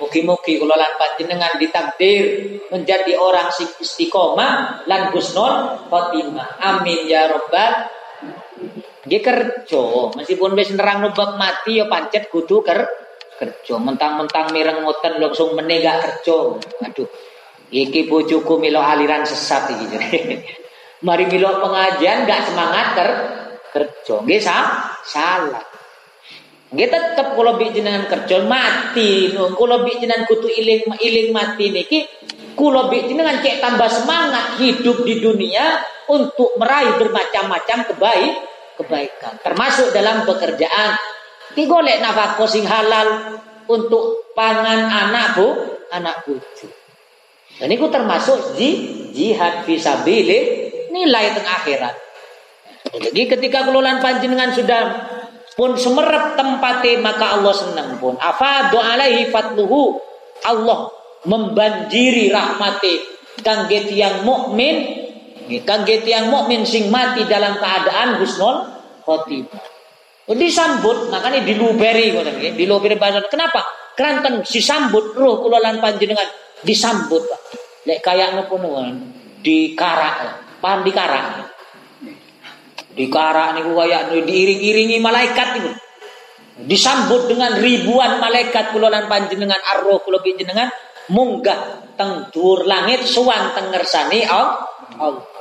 Mugi-mugi 0.00 0.60
kula 0.60 0.76
panjenengan 0.96 1.56
ditakdir 1.60 2.24
menjadi 2.72 3.16
orang 3.16 3.52
istiqomah 3.52 4.84
lan 4.88 5.12
husnul 5.12 5.86
khotimah. 5.88 6.60
Amin 6.60 7.06
ya 7.06 7.30
rabbal 7.30 7.92
Nggih 9.06 9.22
kerja, 9.22 9.84
meskipun 10.18 10.58
wis 10.58 10.74
nerang 10.74 10.98
nubak 11.06 11.38
mati 11.38 11.78
ya 11.78 11.86
pancet 11.86 12.26
kudu 12.26 12.66
ker 12.66 13.05
kerja. 13.36 13.74
Mentang-mentang 13.78 14.50
mireng 14.52 14.84
ngoten 14.84 15.20
langsung 15.20 15.52
menegak 15.56 16.02
kerja. 16.02 16.60
Aduh. 16.88 17.08
Iki 17.66 18.06
bojoku 18.06 18.62
milo 18.62 18.78
aliran 18.78 19.26
sesat 19.26 19.74
iki. 19.74 19.86
Mari 21.06 21.24
milo 21.26 21.60
pengajian 21.60 22.24
gak 22.24 22.46
semangat 22.46 22.86
ter 22.94 23.08
kerja. 23.74 24.14
Nggih 24.22 24.40
salah. 25.04 25.64
Nggih 26.66 26.88
tetep 26.90 27.38
kula 27.38 27.54
bi 27.54 27.70
jenengan 27.70 28.06
kerja 28.10 28.42
mati. 28.46 29.30
Kula 29.34 29.86
bi 29.86 29.98
jenengan 29.98 30.26
kutu 30.26 30.50
iling 30.50 30.86
iling 30.98 31.28
mati 31.30 31.70
niki 31.70 32.06
kula 32.56 32.88
bi 32.90 33.06
jenengan 33.06 33.38
cek 33.38 33.60
tambah 33.60 33.86
semangat 33.92 34.58
hidup 34.58 35.04
di 35.04 35.20
dunia 35.20 35.78
untuk 36.10 36.56
meraih 36.58 36.96
bermacam-macam 36.98 37.78
kebaik 37.92 38.34
kebaikan. 38.80 39.32
Termasuk 39.42 39.92
dalam 39.92 40.26
pekerjaan. 40.26 40.96
Digolek 41.56 42.04
nafkah 42.04 42.44
sing 42.44 42.68
halal 42.68 43.40
untuk 43.66 44.30
pangan 44.36 44.86
anak 44.86 45.40
bu, 45.40 45.48
anak 45.88 46.22
bucu. 46.28 46.68
Dan 47.56 47.72
itu 47.72 47.88
termasuk 47.88 48.60
jihad 49.16 49.64
fisabilillah 49.64 50.42
nilai 50.92 51.32
tengah 51.32 51.54
akhirat. 51.64 51.94
Jadi 52.92 53.22
ketika 53.24 53.64
kelolaan 53.64 54.04
panjenengan 54.04 54.52
sudah 54.52 54.82
pun 55.56 55.72
semerap 55.80 56.36
tempatnya 56.36 57.00
maka 57.00 57.40
Allah 57.40 57.54
senang 57.56 57.96
pun. 57.96 58.20
Afadu 58.20 58.76
alaihi 58.76 59.32
fatluhu. 59.32 59.96
Allah 60.44 60.92
membanjiri 61.24 62.28
rahmati 62.28 63.00
kangge 63.40 63.88
yang 63.96 64.20
mukmin 64.20 65.06
Kangge 65.46 66.02
tiang 66.02 66.26
mukmin 66.26 66.66
sing 66.66 66.90
mati 66.90 67.22
dalam 67.30 67.54
keadaan 67.62 68.18
husnul 68.18 68.66
khotimah. 69.06 69.75
Disambut 70.26 71.06
makanya 71.06 71.46
diluberi 71.46 72.10
ngoten 72.10 72.58
diluberi 72.58 72.98
bahasa. 72.98 73.22
Kenapa? 73.30 73.62
Keranten 73.94 74.42
sambut 74.42 75.14
roh 75.14 75.38
kula 75.38 75.62
lan 75.62 75.78
panjenengan 75.78 76.26
disambut 76.66 77.22
Pak. 77.22 77.40
Lek 77.86 78.02
kayak 78.02 78.34
nopo 78.34 78.58
di 79.38 79.78
karak, 79.78 80.42
paham 80.58 80.82
di 80.82 80.90
karak. 80.90 81.46
Di 82.96 83.06
karak 83.06 83.54
niku 83.54 83.78
kayak 83.78 84.10
diiring-iringi 84.26 84.98
malaikat 84.98 85.48
niku. 85.62 85.70
Disambut 86.66 87.30
dengan 87.30 87.54
ribuan 87.62 88.18
malaikat 88.18 88.74
kula 88.74 88.90
lan 88.90 89.06
panjenengan 89.06 89.62
arroh 89.78 90.02
kula 90.02 90.18
panjenengan 90.26 90.66
munggah 91.06 91.94
teng 91.94 92.34
dhuwur 92.34 92.66
langit 92.66 93.06
suwan 93.06 93.54
teng 93.54 93.70
ngersani 93.70 94.26
Allah. 94.26 95.35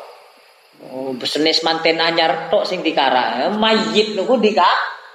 Oh, 0.84 1.15
bisnis 1.15 1.63
manten 1.63 1.98
anyar 2.03 2.51
tok 2.51 2.67
sing 2.67 2.84
dikara. 2.84 3.48
Mayit 3.55 4.13
niku 4.15 4.36
dika 4.38 4.67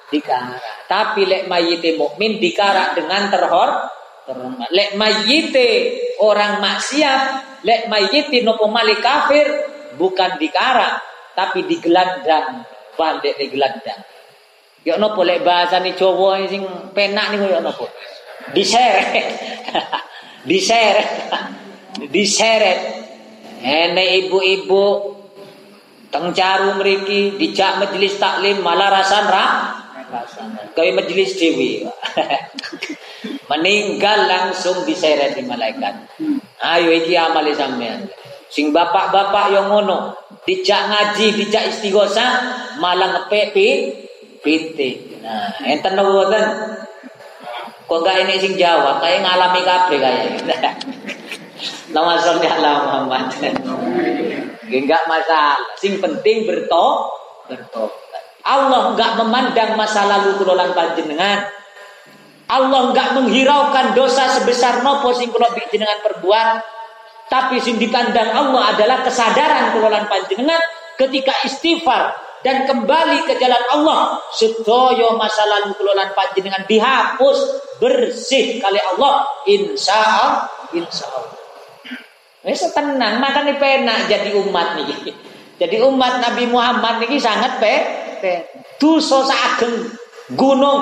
dikara. 0.08 0.56
Tapi 0.88 1.28
lek 1.28 1.42
mayit 1.46 1.84
mukmin 2.00 2.40
dikara 2.40 2.96
dengan 2.96 3.28
terhor 3.28 3.70
terhormat. 4.24 4.68
Lek 4.72 4.96
mayit 4.96 5.54
orang 6.18 6.58
maksiat, 6.64 7.22
lek 7.64 7.92
mayit 7.92 8.32
nopo 8.40 8.72
mali 8.72 8.96
kafir 8.98 9.46
bukan 10.00 10.40
dikara 10.40 10.96
tapi 11.36 11.68
digelandang, 11.68 12.66
balik 12.98 13.36
digelandang. 13.38 14.00
Yo 14.82 14.96
nopo 14.96 15.22
lek 15.22 15.44
bahasane 15.44 15.92
Jawa 15.92 16.40
sing 16.48 16.64
penak 16.96 17.36
niku 17.36 17.52
yo 17.52 17.60
nopo? 17.60 17.86
Diseret. 18.56 19.12
Diseret. 20.48 21.08
Diseret. 22.14 22.80
Ene 23.60 24.24
ibu-ibu 24.24 25.19
Teng 26.10 26.34
caru 26.34 26.74
meriki 26.74 27.38
dijak 27.38 27.78
majelis 27.78 28.18
taklim 28.18 28.66
malah 28.66 28.90
rasan 28.90 29.24
ra 29.30 29.46
Kau 30.74 30.82
majelis 30.82 31.38
dewi 31.38 31.86
meninggal 33.50 34.26
langsung 34.26 34.82
diseret 34.82 35.38
di 35.38 35.46
malaikat. 35.46 36.18
Ayo 36.58 36.90
iki 36.90 37.14
amal 37.14 37.46
sampean. 37.54 38.10
Sing 38.50 38.74
bapak-bapak 38.74 39.54
yang 39.54 39.70
ngono 39.70 40.18
dijak 40.42 40.90
ngaji, 40.90 41.26
dijak 41.38 41.70
istighosa 41.70 42.26
malah 42.82 43.22
ngepek 43.22 43.54
pi 43.54 43.66
piti. 44.42 45.22
Nah, 45.22 45.62
enten 45.62 45.94
mboten. 45.94 46.44
Kok 47.86 48.06
gak 48.06 48.22
ini 48.22 48.38
sing 48.38 48.54
jawab, 48.54 49.02
kayak 49.02 49.26
ngalami 49.26 49.60
kabeh 49.66 49.98
kayak. 49.98 50.26
Lama 51.92 52.16
sholli 52.20 52.48
ala 52.48 52.70
Muhammad. 52.86 53.34
Enggak 54.70 55.02
masalah. 55.10 55.58
Sing 55.76 55.98
penting 55.98 56.46
berto 56.46 57.10
bertobat. 57.50 58.22
Allah 58.46 58.94
enggak 58.94 59.20
memandang 59.20 59.76
masa 59.76 60.06
lalu 60.08 60.40
kulolan 60.40 60.72
panjenengan. 60.72 61.44
Allah 62.50 62.80
enggak 62.90 63.14
menghiraukan 63.14 63.94
dosa 63.94 64.26
sebesar 64.40 64.82
nopo 64.82 65.12
sing 65.14 65.28
kula 65.30 65.52
jenengan 65.70 66.00
perbuat. 66.02 66.48
Tapi 67.30 67.62
sing 67.62 67.78
dipandang 67.78 68.34
Allah 68.34 68.74
adalah 68.74 69.06
kesadaran 69.06 69.76
kulolan 69.76 70.10
panjenengan 70.10 70.58
ketika 70.98 71.30
istighfar 71.46 72.10
dan 72.42 72.64
kembali 72.64 73.28
ke 73.28 73.36
jalan 73.38 73.64
Allah 73.70 74.18
sedaya 74.32 75.14
masa 75.14 75.44
lalu 75.46 75.76
kulolan 75.76 76.10
panjenengan 76.16 76.64
dihapus 76.64 77.38
bersih 77.78 78.58
kali 78.58 78.80
Allah 78.96 79.28
insya 79.44 79.94
Allah 79.94 80.48
insya 80.72 81.06
Allah 81.08 81.39
Wis 82.40 82.64
tenang, 82.72 83.20
makanya 83.20 83.60
penak 83.60 84.08
jadi 84.08 84.32
umat 84.40 84.80
nih. 84.80 85.12
Jadi 85.60 85.76
umat 85.84 86.24
Nabi 86.24 86.48
Muhammad 86.48 87.04
niki 87.04 87.20
sangat 87.20 87.60
pe. 87.60 87.74
Dosa 88.80 89.20
ageng 89.28 89.92
gunung, 90.32 90.80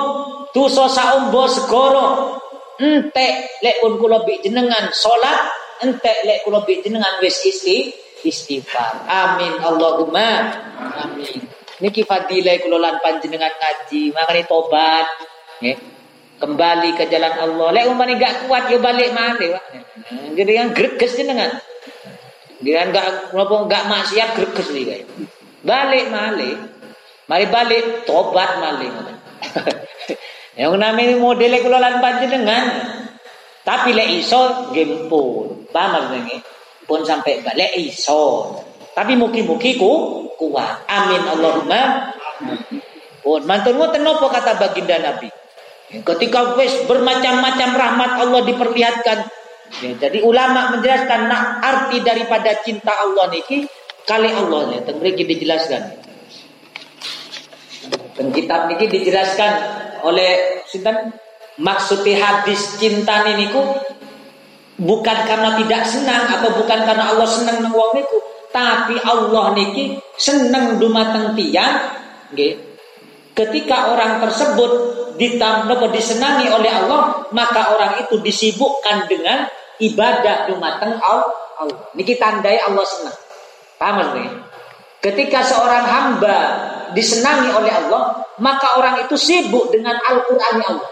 dosa 0.55 0.87
saumbo 0.87 1.51
segoro. 1.51 2.39
Entek 2.79 3.59
lek 3.59 3.83
pun 3.83 3.99
kula 3.99 4.23
jenengan 4.39 4.87
salat, 4.95 5.51
entek 5.83 6.23
lek 6.23 6.47
kula 6.47 6.63
bi 6.63 6.79
jenengan 6.79 7.19
wis 7.19 7.43
isti 7.43 7.91
istighfar. 8.23 9.03
Amin 9.03 9.59
Allahumma 9.59 10.47
amin. 10.95 11.43
Niki 11.83 12.07
fadilah 12.07 12.55
kula 12.63 12.79
lan 12.79 13.03
panjenengan 13.03 13.51
ngaji, 13.51 14.15
makanya 14.15 14.47
tobat. 14.47 15.07
Nggih 15.59 15.98
kembali 16.39 16.95
ke 16.95 17.11
jalan 17.11 17.35
Allah. 17.35 17.67
Lek 17.75 17.85
umpamane 17.91 18.15
gak 18.15 18.47
kuat 18.47 18.71
yo 18.71 18.79
balik 18.79 19.11
mana 19.11 19.35
Pak. 19.35 19.63
Jadi 20.33 20.51
yang 20.55 20.71
greges 20.71 21.19
jenengan. 21.19 21.59
Dia 22.63 22.87
gak 22.89 23.35
ngopo 23.35 23.67
gak 23.67 23.85
maksiat 23.91 24.39
greges 24.39 24.67
iki 24.71 24.83
kae. 24.87 25.03
Balik 25.61 26.07
malih. 26.09 26.55
Mari 27.27 27.45
balik 27.51 27.83
tobat 28.07 28.57
malih. 28.57 28.89
yang 30.59 30.75
namanya 30.79 31.19
model 31.19 31.53
kula 31.59 31.77
lan 31.77 31.99
panjenengan. 31.99 32.65
Tapi 33.67 33.93
lek 33.93 34.09
iso 34.23 34.71
gempun. 34.71 35.69
Paham 35.69 36.09
maksudnya? 36.09 36.41
Pun 36.89 37.05
sampai 37.05 37.43
balik 37.45 37.75
iso. 37.77 38.55
Tapi 38.95 39.13
mugi-mugi 39.13 39.77
ku 39.77 40.25
kuat. 40.39 40.87
Amin 40.89 41.21
Allahumma. 41.21 42.09
Pun 43.19 43.43
mantun 43.45 43.77
ngoten 43.77 44.01
napa 44.01 44.25
kata 44.31 44.57
baginda 44.57 44.97
Nabi? 44.97 45.38
Ketika 45.89 46.53
wis 46.53 46.85
bermacam-macam 46.85 47.69
rahmat 47.73 48.11
Allah 48.21 48.41
diperlihatkan. 48.45 49.19
Ya, 49.81 49.91
jadi 49.97 50.21
ulama 50.21 50.73
menjelaskan 50.77 51.29
nak 51.29 51.61
arti 51.61 52.01
daripada 52.01 52.57
cinta 52.61 52.89
Allah 52.89 53.29
niki 53.29 53.65
kali 54.05 54.29
Allah 54.29 54.77
ya, 54.77 54.79
mriki 54.97 55.25
dijelaskan. 55.25 55.81
Dan 58.17 58.33
kitab 58.33 58.69
niki 58.69 58.85
dijelaskan 58.89 59.51
oleh 60.05 60.61
sinten 60.69 61.13
maksudnya 61.61 62.17
hadis 62.17 62.81
cinta 62.81 63.25
niku 63.29 63.61
bukan 64.77 65.17
karena 65.25 65.57
tidak 65.57 65.83
senang 65.85 66.23
atau 66.37 66.49
bukan 66.53 66.79
karena 66.85 67.13
Allah 67.13 67.29
senang 67.29 67.65
nang 67.65 67.73
niku, 67.73 68.17
tapi 68.49 68.97
Allah 69.05 69.53
niki 69.57 69.97
senang 70.17 70.77
dumateng 70.77 71.33
tiyang 71.33 71.97
nggih 72.33 72.69
Ketika 73.37 73.95
orang 73.95 74.19
tersebut 74.19 74.71
ditambah 75.19 75.91
disenangi 75.91 76.47
oleh 76.47 76.71
Allah, 76.71 77.27
maka 77.35 77.75
orang 77.75 77.99
itu 78.07 78.23
disibukkan 78.23 79.11
dengan 79.11 79.45
ibadah 79.83 80.47
dumateng 80.47 80.95
Allah. 81.03 81.35
Niki 81.93 82.15
tandai 82.15 82.55
Allah 82.63 82.85
senang. 82.87 83.19
Paham 83.75 84.15
nih? 84.15 84.29
Ketika 84.99 85.43
seorang 85.43 85.83
hamba 85.83 86.37
disenangi 86.95 87.51
oleh 87.51 87.71
Allah, 87.71 88.23
maka 88.39 88.79
orang 88.79 89.03
itu 89.03 89.15
sibuk 89.19 89.71
dengan 89.71 89.99
Al-Qur'an 89.99 90.59
Allah. 90.63 90.91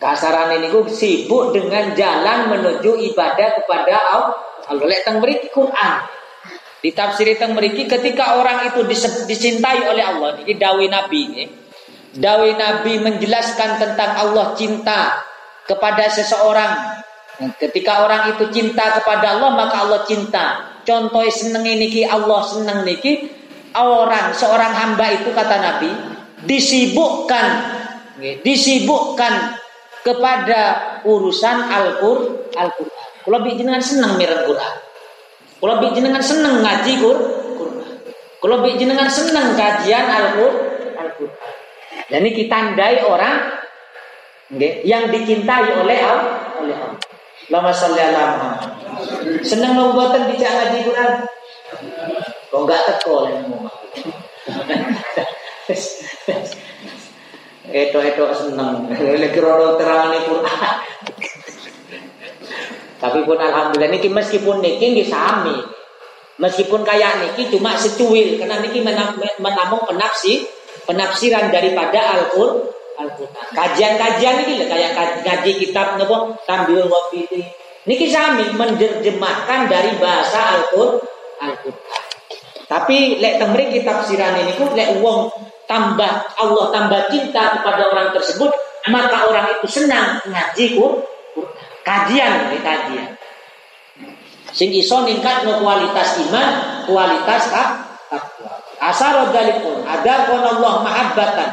Kasaran 0.00 0.56
ini 0.56 0.72
gue 0.72 0.88
sibuk 0.88 1.52
dengan 1.52 1.92
jalan 1.92 2.48
menuju 2.48 2.96
ibadah 3.12 3.48
kepada 3.60 3.94
Allah. 4.00 4.38
Lihat 4.70 5.02
teng 5.02 5.18
Quran. 5.50 5.94
Ditafsirkan 6.80 7.52
meriki 7.52 7.84
ketika 7.84 8.40
orang 8.40 8.72
itu 8.72 8.86
dicintai 9.28 9.84
oleh 9.84 10.00
Allah. 10.00 10.40
Ini 10.40 10.56
dawi 10.56 10.88
Nabi 10.88 11.20
ini. 11.28 11.44
Dawi 12.10 12.58
Nabi 12.58 12.98
menjelaskan 12.98 13.78
tentang 13.78 14.10
Allah 14.18 14.54
cinta 14.58 15.22
kepada 15.66 16.10
seseorang. 16.10 17.02
Ketika 17.56 18.04
orang 18.04 18.36
itu 18.36 18.50
cinta 18.52 19.00
kepada 19.00 19.38
Allah 19.38 19.54
maka 19.54 19.86
Allah 19.86 20.02
cinta. 20.04 20.74
Contoh 20.82 21.22
seneng 21.30 21.64
ini 21.64 22.02
Allah 22.02 22.40
seneng 22.42 22.82
niki 22.82 23.30
orang 23.78 24.34
seorang 24.34 24.74
hamba 24.74 25.06
itu 25.14 25.30
kata 25.30 25.56
Nabi 25.62 25.90
disibukkan 26.44 27.46
disibukkan 28.42 29.60
kepada 30.02 30.60
urusan 31.06 31.56
Al-Qur'an. 31.70 32.50
Al-Qur'an. 32.56 33.08
Kalau 33.20 33.38
bikin 33.44 33.68
seneng 33.84 34.16
mireng 34.16 34.48
Quran. 34.48 34.74
Kalau 35.60 35.76
bi 35.76 35.92
jenengan 35.92 36.24
seneng 36.24 36.64
ngaji 36.64 36.92
Quran. 37.04 37.24
Kalau 38.40 38.56
bi 38.64 38.80
jenengan 38.80 39.08
seneng 39.12 39.52
kajian 39.54 40.06
Al-Qur'an. 40.08 40.69
Dan 42.10 42.26
ini 42.26 42.34
kita 42.34 42.50
tandai 42.50 43.06
orang 43.06 43.54
okay, 44.50 44.82
yang 44.82 45.14
dicintai 45.14 45.78
oleh 45.78 45.98
Allah. 46.02 46.58
Oleh 46.58 46.74
Allah. 46.74 46.98
Lama 47.50 47.70
salli 47.70 48.02
ala 48.02 48.22
Muhammad. 48.34 48.70
Seneng 49.46 49.78
buatan 49.94 50.26
bijak 50.30 50.50
ngaji 50.50 50.78
Quran. 50.86 51.10
Kok 52.50 52.60
enggak 52.66 52.82
teko 52.82 53.10
oleh 53.26 53.38
Eto 57.70 57.98
eto 58.02 58.24
seneng. 58.34 58.90
Lagi 58.90 59.38
rodo. 59.38 59.78
Tapi 63.00 63.18
pun 63.24 63.38
alhamdulillah 63.38 63.90
niki 63.94 64.10
meskipun 64.10 64.58
niki 64.58 64.90
nggih 64.98 65.06
sami. 65.06 65.54
Meskipun 66.42 66.82
kayak 66.82 67.22
niki 67.22 67.54
cuma 67.54 67.78
secuil 67.78 68.34
karena 68.34 68.58
niki 68.58 68.82
menamung 69.38 69.86
penafsir 69.86 70.42
penafsiran 70.86 71.52
daripada 71.52 72.20
Al-Qur'an. 72.20 72.68
Al-Qur'an. 73.00 73.44
Kajian-kajian 73.56 74.46
ini 74.46 74.64
kayak 74.68 75.24
ngaji 75.24 75.52
kitab 75.60 75.96
nopo 75.96 76.36
sambil 76.44 76.84
ngopi 76.86 77.26
ini. 77.32 77.44
Niki 77.88 78.12
sami 78.12 78.52
menerjemahkan 78.54 79.66
dari 79.68 79.96
bahasa 79.98 80.60
Al-Qur'an. 80.60 81.00
Al-Qur'an. 81.40 82.00
Tapi 82.70 83.18
lek 83.18 83.42
temri 83.42 83.74
kitab 83.74 84.06
siran 84.06 84.38
ini 84.38 84.54
ku 84.54 84.70
lek 84.78 85.02
wong 85.02 85.26
tambah 85.66 86.12
Allah 86.38 86.66
tambah 86.70 87.00
cinta 87.10 87.58
kepada 87.58 87.90
orang 87.90 88.14
tersebut, 88.14 88.50
maka 88.94 89.26
orang 89.26 89.58
itu 89.58 89.66
senang 89.66 90.22
ngaji 90.28 90.78
Qur'an. 90.78 91.02
Kajian, 91.80 92.52
kajian. 92.60 93.16
Sing 94.50 94.70
iso 94.74 95.06
ningkat 95.06 95.46
kualitas 95.46 96.20
iman, 96.26 96.48
kualitas 96.86 97.50
takwa. 97.50 97.89
Asar 98.80 99.28
dalipun 99.28 99.84
ada 99.84 100.24
kon 100.24 100.40
Allah 100.40 100.80
mahabbatan 100.80 101.50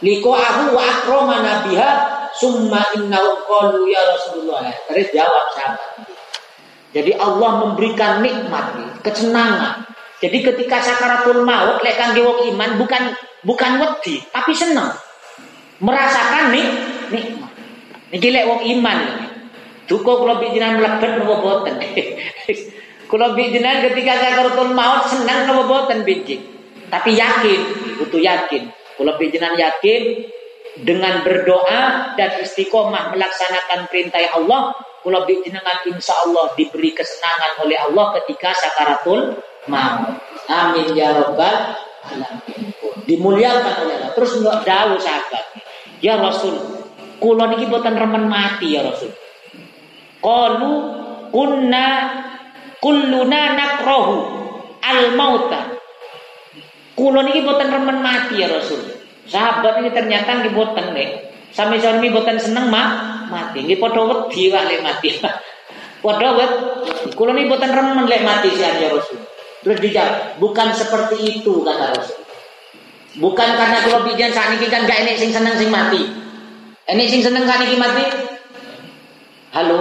liqa'ahu 0.00 0.70
wa 0.70 0.80
akramana 0.80 1.66
biha 1.66 1.90
summa 2.34 2.80
innahu 2.96 3.42
qalu 3.44 3.90
ya 3.90 4.02
Rasulullah. 4.06 4.70
Terus 4.88 5.08
jawab 5.10 5.44
sahabat. 5.54 5.90
Jadi 6.90 7.14
Allah 7.14 7.50
memberikan 7.66 8.18
nikmat, 8.18 8.98
kesenangan. 9.06 9.86
Jadi 10.20 10.38
ketika 10.42 10.82
sakaratul 10.82 11.46
maut 11.46 11.80
lek 11.80 11.96
kangge 11.96 12.20
iman 12.20 12.70
bukan 12.76 13.14
bukan 13.46 13.72
wedi, 13.80 14.20
tapi 14.34 14.52
senang. 14.52 14.92
Merasakan 15.80 16.52
nik 16.52 16.68
nikmat. 17.14 17.52
Niki 18.10 18.28
lek 18.34 18.44
wong 18.50 18.62
iman. 18.78 18.98
Duko 19.86 20.22
kula 20.22 20.38
bijinan 20.42 20.78
mlebet 20.78 21.18
napa 21.18 21.34
boten. 21.40 21.74
kula 23.10 23.34
bijinan 23.38 23.86
ketika 23.86 24.12
sakaratul 24.18 24.74
maut 24.74 25.08
senang 25.08 25.46
napa 25.46 25.62
boten 25.66 26.02
biji. 26.02 26.59
Tapi 26.90 27.10
yakin, 27.14 27.60
butuh 28.02 28.18
yakin. 28.20 28.68
Kula 28.98 29.16
bijinan 29.16 29.56
yakin 29.56 30.28
dengan 30.84 31.24
berdoa 31.24 32.12
dan 32.18 32.30
istiqomah 32.42 33.14
melaksanakan 33.14 33.88
perintah 33.88 34.20
Allah 34.36 34.76
kula 35.00 35.24
jenengan 35.24 35.80
insya 35.88 36.12
Allah 36.28 36.52
diberi 36.54 36.92
kesenangan 36.92 37.64
oleh 37.64 37.78
Allah 37.80 38.06
ketika 38.20 38.52
sakaratul 38.52 39.40
maut. 39.72 40.20
Amin 40.50 40.92
ya 40.92 41.16
robbal 41.16 41.74
alamin. 42.04 42.76
Dimuliakan 43.08 43.74
oleh 43.88 43.94
Allah. 43.96 44.12
Terus 44.12 44.32
nggak 44.40 44.58
jauh 44.68 44.98
sahabat. 45.00 45.44
Ya 46.04 46.20
Rasul, 46.20 46.56
kula 47.20 47.48
niki 47.48 47.68
boten 47.68 47.96
remen 47.96 48.28
mati 48.28 48.76
ya 48.76 48.84
Rasul. 48.84 49.12
Qalu 50.20 50.72
kunna 51.32 51.86
kulluna 52.84 53.40
nakrohu 53.56 54.16
al 54.84 55.16
mauta. 55.16 55.79
Kula 57.00 57.24
niki 57.24 57.40
boten 57.48 57.72
remen 57.72 58.04
mati 58.04 58.44
ya 58.44 58.52
Rasul. 58.52 58.84
Sahabat 59.24 59.80
ini 59.80 59.88
ternyata 59.88 60.44
nggih 60.44 60.52
boten 60.52 60.92
nih. 60.92 61.32
Sami 61.48 61.80
sami 61.80 62.12
boten 62.12 62.36
seneng 62.36 62.68
mak 62.68 62.88
mati. 63.32 63.64
Nggih 63.64 63.80
padha 63.80 64.04
wedi 64.04 64.52
wae 64.52 64.68
lek 64.68 64.84
mati. 64.84 65.16
Padha 66.04 66.32
wet 66.36 66.52
kula 67.16 67.32
niki 67.32 67.48
boten 67.48 67.72
remen 67.72 68.04
lek 68.04 68.20
mati 68.20 68.52
sian 68.52 68.76
ya 68.76 68.92
Rasul. 68.92 69.16
Terus 69.60 69.76
dijawab, 69.80 70.40
bukan 70.40 70.72
seperti 70.76 71.40
itu 71.40 71.64
kata 71.64 71.96
Rasul. 71.96 72.20
Bukan 73.16 73.48
karena 73.56 73.80
kula 73.80 74.04
bijan 74.04 74.32
saat 74.36 74.60
ini 74.60 74.68
kan 74.68 74.84
gak 74.84 75.00
enek 75.00 75.16
sing 75.16 75.32
seneng 75.32 75.56
sing 75.56 75.72
mati. 75.72 76.04
Enek 76.84 77.08
sing 77.08 77.24
seneng 77.24 77.48
kan 77.48 77.64
iki 77.64 77.80
mati? 77.80 78.04
Halo. 79.56 79.80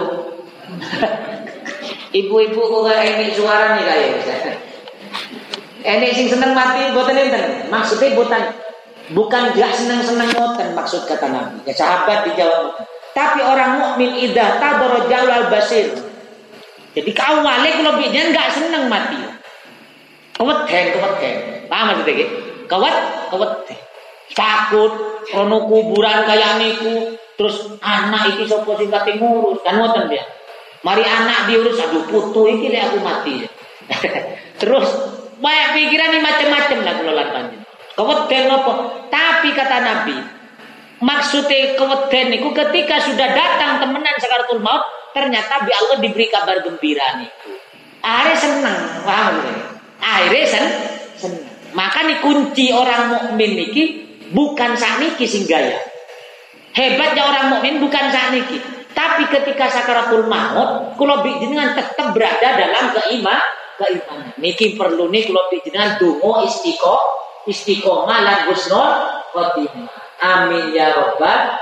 Ibu-ibu 2.19 2.59
kok 2.63 2.91
enek 2.95 3.35
suara 3.35 3.75
nih 3.75 3.83
kayak. 3.83 4.68
Enek 5.79 6.11
sing 6.11 6.27
seneng 6.27 6.51
mati 6.51 6.91
boten 6.91 7.15
enten. 7.15 7.71
Maksudnya 7.71 8.15
boten 8.15 8.43
Bukan 9.09 9.57
gak 9.57 9.73
senang-senang 9.73 10.29
ngoten 10.37 10.77
maksud 10.77 11.09
kata 11.09 11.33
Nabi. 11.33 11.65
Ya 11.65 11.73
sahabat 11.73 12.29
dijawab. 12.29 12.77
Tapi 13.17 13.41
orang 13.41 13.81
mukmin 13.81 14.13
idah 14.21 14.61
tadara 14.61 15.09
jalal 15.09 15.49
basir. 15.49 15.89
Jadi 16.93 17.11
awalnya 17.17 17.69
kalau 17.81 17.93
bijan 17.97 18.29
gak 18.29 18.53
senang 18.53 18.85
mati. 18.85 19.17
Keweden, 20.37 20.85
keweden. 20.93 21.35
Paham 21.67 21.85
maksudnya 21.91 22.13
gitu? 22.21 22.35
Kewet, 22.69 22.95
keweden. 23.33 23.77
Takut, 24.37 24.91
krono 25.25 25.57
kuburan 25.65 26.29
kayak 26.29 26.61
niku. 26.61 27.17
Terus 27.33 27.81
anak 27.81 28.37
itu 28.37 28.45
sopo 28.45 28.77
sing 28.77 28.93
kate 28.93 29.17
ngurus. 29.17 29.65
Kan 29.65 29.81
ngoten 29.81 30.05
dia. 30.05 30.21
Mari 30.85 31.01
anak 31.01 31.49
diurus, 31.49 31.81
aduh 31.81 32.05
putu 32.05 32.45
iki 32.45 32.71
aku 32.77 33.01
mati. 33.01 33.41
Terus 34.61 35.18
banyak 35.39 35.69
pikiran 35.75 36.11
ini 36.15 36.19
macam-macam 36.19 36.77
lah 36.83 36.93
kalau 36.99 37.13
lanjut. 37.15 37.61
Keweden 37.99 38.43
apa? 38.47 38.73
Tapi 39.11 39.49
kata 39.51 39.77
Nabi, 39.83 40.17
maksudnya 41.03 41.75
keweden 41.75 42.27
itu 42.39 42.49
ketika 42.55 42.95
sudah 43.03 43.27
datang 43.35 43.83
temenan 43.83 44.15
sakaratul 44.19 44.63
maut, 44.63 44.83
ternyata 45.11 45.67
bi 45.67 45.71
Allah 45.75 45.97
diberi 45.99 46.27
kabar 46.31 46.63
gembira 46.63 47.19
niku. 47.19 47.55
Akhirnya 47.99 48.35
seneng, 48.39 48.79
paham 49.03 49.35
Akhirnya 49.99 50.47
sen 50.47 50.65
seneng. 51.19 51.43
Maka 51.75 52.07
nih 52.07 52.23
kunci 52.23 52.71
orang 52.71 53.11
mukmin 53.11 53.51
niki 53.59 53.83
bukan 54.31 54.79
sakniki 54.79 55.27
sing 55.27 55.43
gaya. 55.43 55.77
Hebatnya 56.71 57.27
orang 57.27 57.45
mukmin 57.51 57.83
bukan 57.83 58.05
sakniki, 58.07 58.63
tapi 58.95 59.27
ketika 59.27 59.67
sakaratul 59.67 60.27
maut, 60.31 60.95
kula 60.95 61.19
jenengan 61.23 61.75
tetap 61.75 62.15
berada 62.15 62.49
dalam 62.55 62.95
keiman 62.95 63.41
keimanan. 63.79 64.35
Niki 64.35 64.75
perlu 64.75 65.07
nih 65.07 65.31
kula 65.31 65.47
jenengan 65.63 65.95
donga 65.95 66.43
istiqomah 66.43 67.19
istiqomah 67.47 68.19
lan 68.21 68.39
husnul 68.51 68.91
khotimah. 69.31 69.87
Amin 70.19 70.75
ya 70.75 70.91
robbal. 70.93 71.55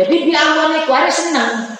Jadi 0.00 0.30
di 0.30 0.32
Allah 0.32 0.72
niku 0.72 0.90
harus 0.94 1.12
senang. 1.12 1.76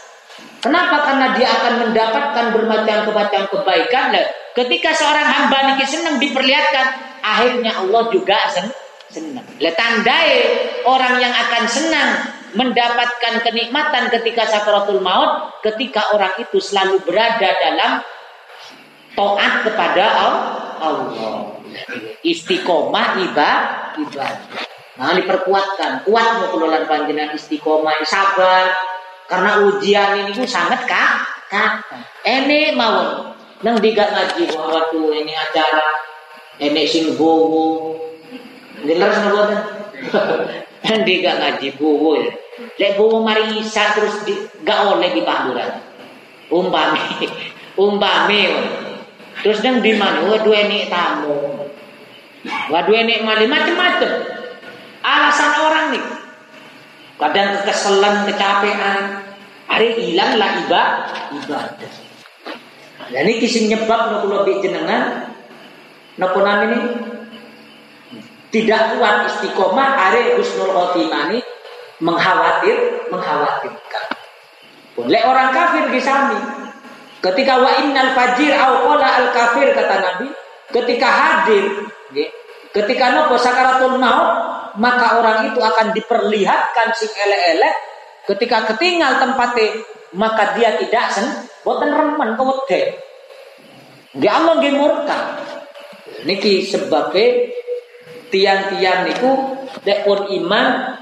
Kenapa? 0.59 1.07
Karena 1.07 1.39
dia 1.39 1.49
akan 1.55 1.75
mendapatkan 1.89 2.47
bermacam-macam 2.51 3.43
kebaikan. 3.47 4.11
Ketika 4.59 4.91
seorang 4.91 5.25
hamba 5.25 5.59
niki 5.73 5.87
senang 5.87 6.19
diperlihatkan, 6.19 6.87
akhirnya 7.23 7.79
Allah 7.79 8.11
juga 8.11 8.37
senang. 8.51 8.75
senang. 9.09 9.47
Lah 9.63 9.75
tandai 9.79 10.35
orang 10.85 11.23
yang 11.23 11.33
akan 11.33 11.65
senang 11.71 12.11
mendapatkan 12.53 13.45
kenikmatan 13.45 14.11
ketika 14.13 14.51
sakaratul 14.51 15.01
maut, 15.01 15.63
ketika 15.65 16.13
orang 16.13 16.35
itu 16.43 16.59
selalu 16.59 17.01
berada 17.07 17.49
dalam 17.61 18.03
taat 19.19 19.67
kepada 19.67 20.05
Allah. 20.07 21.59
Istiqomah 22.23 23.19
ibadah 23.19 23.79
ibadah. 23.99 24.63
Nah 24.99 25.15
diperkuatkan. 25.19 26.07
Kuat 26.07 26.29
mau 26.39 26.49
kelolaan 26.55 26.87
panjenengan 26.87 27.35
istiqomah. 27.35 27.99
Sabar. 28.07 28.71
Karena 29.29 29.61
ujian 29.67 30.25
ini 30.25 30.33
pun 30.33 30.49
sangat 30.49 30.89
kak 30.89 31.11
kak 31.53 31.85
ini 32.25 32.73
mau 32.73 33.29
nang 33.61 33.77
diga 33.77 34.09
ngaji 34.09 34.49
waktu 34.57 35.01
ini 35.21 35.33
acara 35.37 35.85
ini 36.63 36.89
sing 36.89 37.13
bowo. 37.21 37.93
Sana 38.81 39.29
buat 39.29 39.51
kan 40.81 40.99
diga 41.05 41.37
ngaji 41.45 41.77
bowo 41.77 42.17
ya. 42.17 42.33
Lek 42.81 42.97
bowo 42.97 43.21
mari 43.21 43.61
isa 43.61 43.93
terus 43.93 44.25
di, 44.25 44.33
gak 44.65 44.97
oleh 44.97 45.13
di 45.13 45.21
panduran. 45.21 45.77
Umpami 46.49 47.29
umpami 47.85 48.41
terus 49.43 49.63
nang 49.63 49.83
di 49.83 49.95
mana 49.95 50.25
waduh 50.27 50.55
ini 50.55 50.91
tamu 50.91 51.59
Waduh 52.47 52.95
ini 52.95 53.25
mali 53.25 53.51
macam-macam. 53.51 54.13
Alasan 55.03 55.53
orang 55.59 55.87
nih. 55.95 56.05
Kadang 57.19 57.49
kekeselan, 57.61 58.15
kecapean. 58.31 59.27
Hari 59.69 59.89
hilang 60.01 60.41
lah 60.41 60.51
ibadah. 60.65 60.93
Dan 63.09 63.25
ini 63.25 63.41
kisah 63.41 63.69
nyebab 63.69 64.01
nopo 64.13 64.27
lebih 64.33 64.65
jenengan. 64.65 65.33
Nopo 66.17 66.41
ini 66.45 66.79
tidak 68.49 68.97
kuat 68.97 69.29
istiqomah. 69.35 69.89
Hari 69.99 70.39
husnul 70.39 70.73
khotimah 70.73 71.33
ini 71.33 71.41
mengkhawatir, 72.01 73.09
mengkhawatirkan. 73.13 74.07
Oleh 74.99 75.23
orang 75.27 75.53
kafir 75.53 75.85
di 75.91 76.01
sini. 76.01 76.58
Ketika 77.19 77.59
wa 77.59 77.71
innal 77.83 78.15
fajir 78.15 78.55
au 78.55 78.95
al 78.95 79.29
kafir 79.35 79.75
kata 79.75 79.97
Nabi, 79.99 80.29
ketika 80.71 81.09
hadir 81.09 81.89
Ketika 82.69 83.17
nopo 83.17 83.41
sakaratul 83.41 83.97
maut, 83.97 84.31
maka 84.77 85.19
orang 85.19 85.51
itu 85.51 85.61
akan 85.61 85.97
diperlihatkan 85.97 86.93
sing 86.93 87.09
elek-elek. 87.11 87.75
Ketika 88.29 88.69
ketinggal 88.75 89.17
tempatnya, 89.17 89.83
maka 90.13 90.53
dia 90.53 90.77
tidak 90.77 91.09
sen, 91.09 91.27
boten 91.65 91.91
remen 91.97 92.37
kewede. 92.37 93.01
Dia 94.21 94.37
Allah 94.37 94.61
murka. 94.69 95.43
Niki 96.29 96.67
sebabnya 96.67 97.57
tiang-tiang 98.29 99.09
niku 99.09 99.33
dek 99.87 100.05
pun 100.05 100.29
iman 100.29 100.99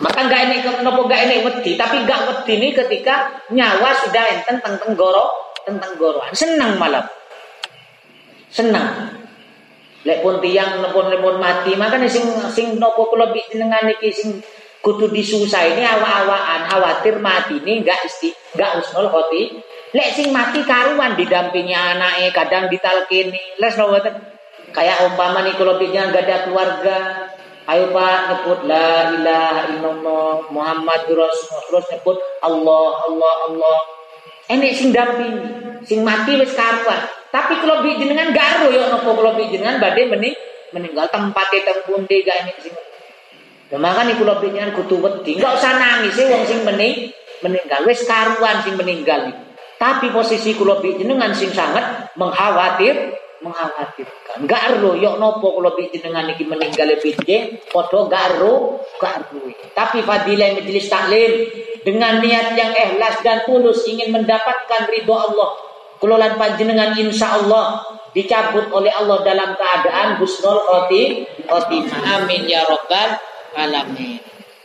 maka 0.00 0.18
enggak 0.26 0.40
ini 0.50 0.56
nopo 0.82 1.06
enggak 1.06 1.22
ini 1.28 1.46
wedi 1.46 1.76
tapi 1.78 2.02
enggak 2.02 2.26
wedi 2.26 2.52
ini 2.58 2.68
ketika 2.74 3.44
nyawa 3.52 3.94
sudah 4.02 4.24
enten 4.34 4.58
tentang 4.58 4.80
tenggoro 4.82 5.43
tentang 5.64 5.96
goroan 5.98 6.32
senang 6.32 6.76
malam. 6.80 7.04
Senang. 8.48 9.18
Lek 10.04 10.20
pun 10.20 10.38
tiang 10.38 10.84
pun 10.92 11.08
lepon 11.08 11.40
mati, 11.40 11.72
maka 11.74 11.96
nih 11.96 12.12
sing 12.12 12.28
sing 12.52 12.76
nopo 12.76 13.08
kula 13.08 13.32
jenengan 13.32 13.88
iki 13.88 14.12
sing 14.12 14.38
kudu 14.84 15.08
disusah 15.08 15.64
ini 15.64 15.80
awa-awaan 15.80 16.68
khawatir 16.68 17.16
mati 17.24 17.56
ini 17.64 17.80
enggak 17.80 18.04
isti 18.04 18.28
enggak 18.52 18.84
usnul 18.84 19.08
khoti. 19.08 19.64
Lek 19.96 20.12
sing 20.12 20.28
mati 20.28 20.60
karuan 20.62 21.16
didampingi 21.16 21.72
anaknya, 21.72 22.28
kadang 22.36 22.68
ditalkini. 22.68 23.40
Les 23.56 23.74
no 23.80 23.96
Kayak 24.74 25.06
umpama 25.06 25.46
nih 25.46 25.54
kalau 25.54 25.78
gak 25.78 26.18
ada 26.18 26.50
keluarga, 26.50 26.98
Ayo 27.64 27.88
Pak 27.96 28.28
nyebut 28.28 28.60
la 28.68 29.16
ilaha 29.16 29.72
illallah 29.72 30.52
Muhammad 30.52 31.08
Rasulullah. 31.08 31.64
Terus 31.64 31.86
nyebut 31.96 32.18
Allah 32.44 32.92
Allah 33.08 33.34
Allah. 33.48 33.78
Ini 34.44 34.68
sing 34.76 34.92
dampingi, 34.92 35.80
sing 35.88 36.04
mati 36.04 36.36
wis 36.36 36.52
karuan. 36.52 37.00
Tapi 37.32 37.64
kalau 37.64 37.80
jenengan 37.82 38.30
garo 38.30 38.68
ya 38.68 38.92
nopo 38.92 39.16
kalau 39.16 39.34
jenengan 39.40 39.80
badhe 39.80 40.04
mening 40.06 40.36
meninggal 40.76 41.08
tempat 41.08 41.48
teng 41.50 41.80
pundi 41.88 42.20
gak 42.22 42.44
ini 42.44 42.52
sing. 42.60 42.74
Maka 43.74 44.06
nih 44.06 44.14
kalau 44.20 44.38
bi 44.38 44.52
jenengan 44.52 44.76
kudu 44.76 45.02
wedi, 45.02 45.40
enggak 45.40 45.58
usah 45.58 45.72
nangis 45.80 46.14
sih 46.14 46.28
wong 46.28 46.44
sing 46.46 46.62
mening 46.62 47.10
meninggal 47.40 47.82
wis 47.88 48.04
karuan 48.04 48.60
sing 48.60 48.76
meninggal. 48.76 49.32
Tapi 49.80 50.12
posisi 50.12 50.54
kula 50.54 50.78
bi 50.78 50.94
jenengan 50.94 51.32
sing 51.32 51.50
sangat 51.50 52.12
mengkhawatir 52.14 53.16
mengkhawatirkan. 53.44 54.48
Gak 54.48 54.62
ero 54.74 54.96
yo 54.96 55.20
nopo 55.20 55.52
kalau 55.60 55.76
dengan 55.76 56.24
iki 56.32 56.48
meninggal 56.48 56.96
pinje, 56.98 57.60
padha 57.68 58.00
gak 58.08 58.24
ero, 58.34 58.80
gak 58.96 59.28
ero. 59.28 59.52
Tapi 59.76 60.00
fadilah 60.00 60.56
majelis 60.56 60.88
taklim 60.88 61.32
dengan 61.84 62.24
niat 62.24 62.56
yang 62.56 62.72
ikhlas 62.72 63.20
dan 63.20 63.44
tulus 63.44 63.84
ingin 63.84 64.08
mendapatkan 64.08 64.88
ridho 64.88 65.12
Allah. 65.12 65.52
Kelolaan 66.00 66.34
panjenengan 66.40 66.96
insya 66.96 67.38
Allah 67.38 67.84
dicabut 68.16 68.72
oleh 68.72 68.90
Allah 68.90 69.20
dalam 69.20 69.52
keadaan 69.54 70.16
husnul 70.18 70.64
khotimah. 70.64 72.00
Amin 72.18 72.48
ya 72.48 72.64
robbal 72.64 73.20
alamin. 73.54 74.18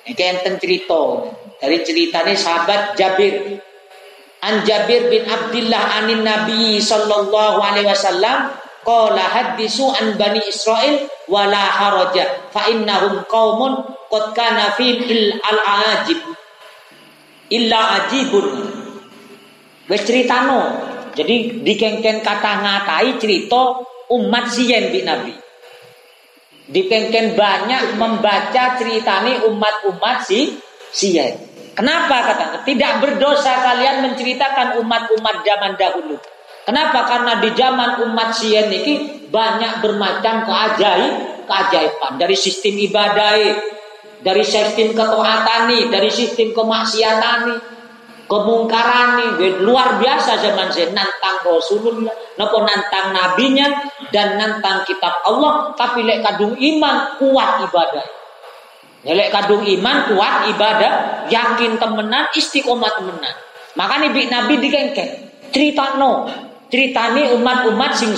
Ini 0.10 0.24
enten 0.36 0.58
cerita 0.58 1.30
dari 1.62 1.86
ceritanya 1.86 2.34
sahabat 2.34 2.98
Jabir. 2.98 3.62
An 4.40 4.64
Jabir 4.64 5.12
bin 5.12 5.28
Abdullah 5.28 6.00
anin 6.00 6.24
Nabi 6.24 6.80
sallallahu 6.80 7.60
alaihi 7.60 7.92
wasallam 7.92 8.56
Qala 8.80 9.22
hadisu 9.22 9.92
an 9.92 10.16
bani 10.16 10.40
Israel 10.48 11.06
wala 11.28 11.60
haraja 11.60 12.50
fa 12.50 12.72
innahum 12.72 13.28
qaumun 13.28 13.84
qad 14.08 14.26
kana 14.34 14.72
fihim 14.80 15.04
il 15.04 15.24
al 15.44 15.60
ajib 16.00 16.20
illa 17.52 18.02
ajibun. 18.02 18.48
Wis 19.90 20.06
critano. 20.06 20.88
Jadi 21.18 21.66
dikengken 21.66 22.22
kata 22.22 22.62
ngatai 22.64 23.18
cerita 23.18 23.84
umat 24.14 24.46
siyen 24.54 24.94
bi 24.94 25.02
Nabi. 25.04 25.34
Dikengken 26.70 27.34
banyak 27.34 27.98
membaca 27.98 28.78
ceritane 28.78 29.42
umat-umat 29.50 30.22
si 30.22 30.54
siyen. 30.94 31.42
Kenapa 31.74 32.30
kata? 32.30 32.46
Tidak 32.62 32.94
berdosa 33.02 33.58
kalian 33.66 34.06
menceritakan 34.06 34.78
umat-umat 34.84 35.42
zaman 35.42 35.74
dahulu. 35.76 36.22
Kenapa? 36.70 37.02
Karena 37.10 37.42
di 37.42 37.50
zaman 37.58 37.98
umat 38.06 38.30
Sien 38.30 38.70
ini 38.70 39.26
banyak 39.26 39.82
bermacam 39.82 40.46
keajaib, 40.46 41.50
keajaiban 41.50 42.22
dari 42.22 42.38
sistem 42.38 42.78
ibadah, 42.78 43.58
dari 44.22 44.46
sistem 44.46 44.94
ketaatan, 44.94 45.90
dari 45.90 46.14
sistem 46.14 46.54
kemaksiatan, 46.54 47.58
kemungkaran 48.30 49.42
luar 49.66 49.98
biasa 49.98 50.46
zaman 50.46 50.70
Sien 50.70 50.94
nantang 50.94 51.42
Rasulullah, 51.42 52.14
nopo 52.38 52.62
nantang 52.62 53.18
nabinya 53.18 53.90
dan 54.14 54.38
nantang 54.38 54.86
kitab 54.86 55.26
Allah, 55.26 55.74
tapi 55.74 56.06
lek 56.06 56.22
kadung 56.22 56.54
iman 56.54 57.18
kuat 57.18 57.66
ibadah. 57.66 58.06
Ya, 59.10 59.18
lek 59.18 59.34
kadung 59.34 59.66
iman 59.66 60.14
kuat 60.14 60.54
ibadah, 60.54 61.26
yakin 61.34 61.82
temenan, 61.82 62.30
istiqomah 62.30 62.94
temenan. 62.94 63.34
Makanya 63.74 64.14
Nabi 64.14 64.62
dikengken 64.62 65.10
cerita 65.50 65.98
no 65.98 66.30
ceritani 66.70 67.34
umat-umat 67.36 67.98
sing 67.98 68.14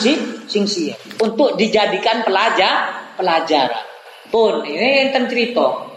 sing 0.46 0.64
sia 0.68 0.96
untuk 1.24 1.56
dijadikan 1.56 2.22
pelajar 2.28 3.08
pelajaran. 3.16 3.84
Pun 4.32 4.64
ini 4.64 5.08
enten 5.08 5.28
cerita. 5.28 5.92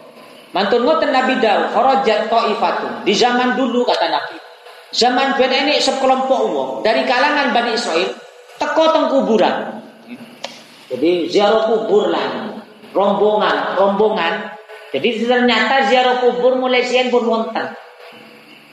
Mantun 0.55 0.87
ngoten 0.87 1.11
Nabi 1.11 1.43
Daud 1.43 1.75
kharajat 1.75 2.31
taifatun. 2.31 3.03
Di 3.03 3.15
zaman 3.15 3.59
dulu 3.59 3.83
kata 3.83 4.07
Nabi. 4.07 4.39
Zaman 4.95 5.35
ben 5.35 5.51
ini 5.51 5.83
sekelompok 5.83 6.41
wong 6.55 6.71
dari 6.87 7.03
kalangan 7.03 7.51
Bani 7.51 7.75
Israel 7.75 8.15
teko 8.63 8.85
teng 8.95 9.07
kuburan. 9.11 9.83
Jadi 10.87 11.27
ziarah 11.27 11.67
kubur 11.67 12.07
lah. 12.07 12.55
Rombongan, 12.95 13.75
rombongan. 13.75 14.55
Jadi 14.95 15.27
ternyata 15.27 15.91
ziarah 15.91 16.23
kubur 16.23 16.55
mulai 16.55 16.87
siang 16.87 17.11
pun 17.11 17.27
wonten. 17.27 17.75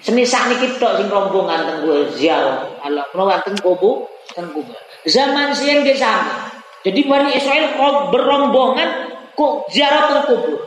Semisal 0.02 0.50
niki 0.50 0.82
tok 0.82 0.98
sing 0.98 1.08
rombongan 1.14 1.62
teng 1.62 1.80
ziarah. 2.18 2.66
Allah 2.82 3.06
menawa 3.14 3.38
teng 3.46 3.54
kubur, 3.62 4.10
teng 4.34 4.50
kubur. 4.50 4.74
Zaman 5.06 5.54
siang 5.54 5.86
dia 5.86 5.94
sama. 5.94 6.58
Jadi 6.82 7.06
Bani 7.06 7.30
Israel 7.38 7.78
berombongan 8.10 8.90
kok 9.38 9.70
ziarah 9.70 10.10
teng 10.10 10.22
kubur. 10.26 10.58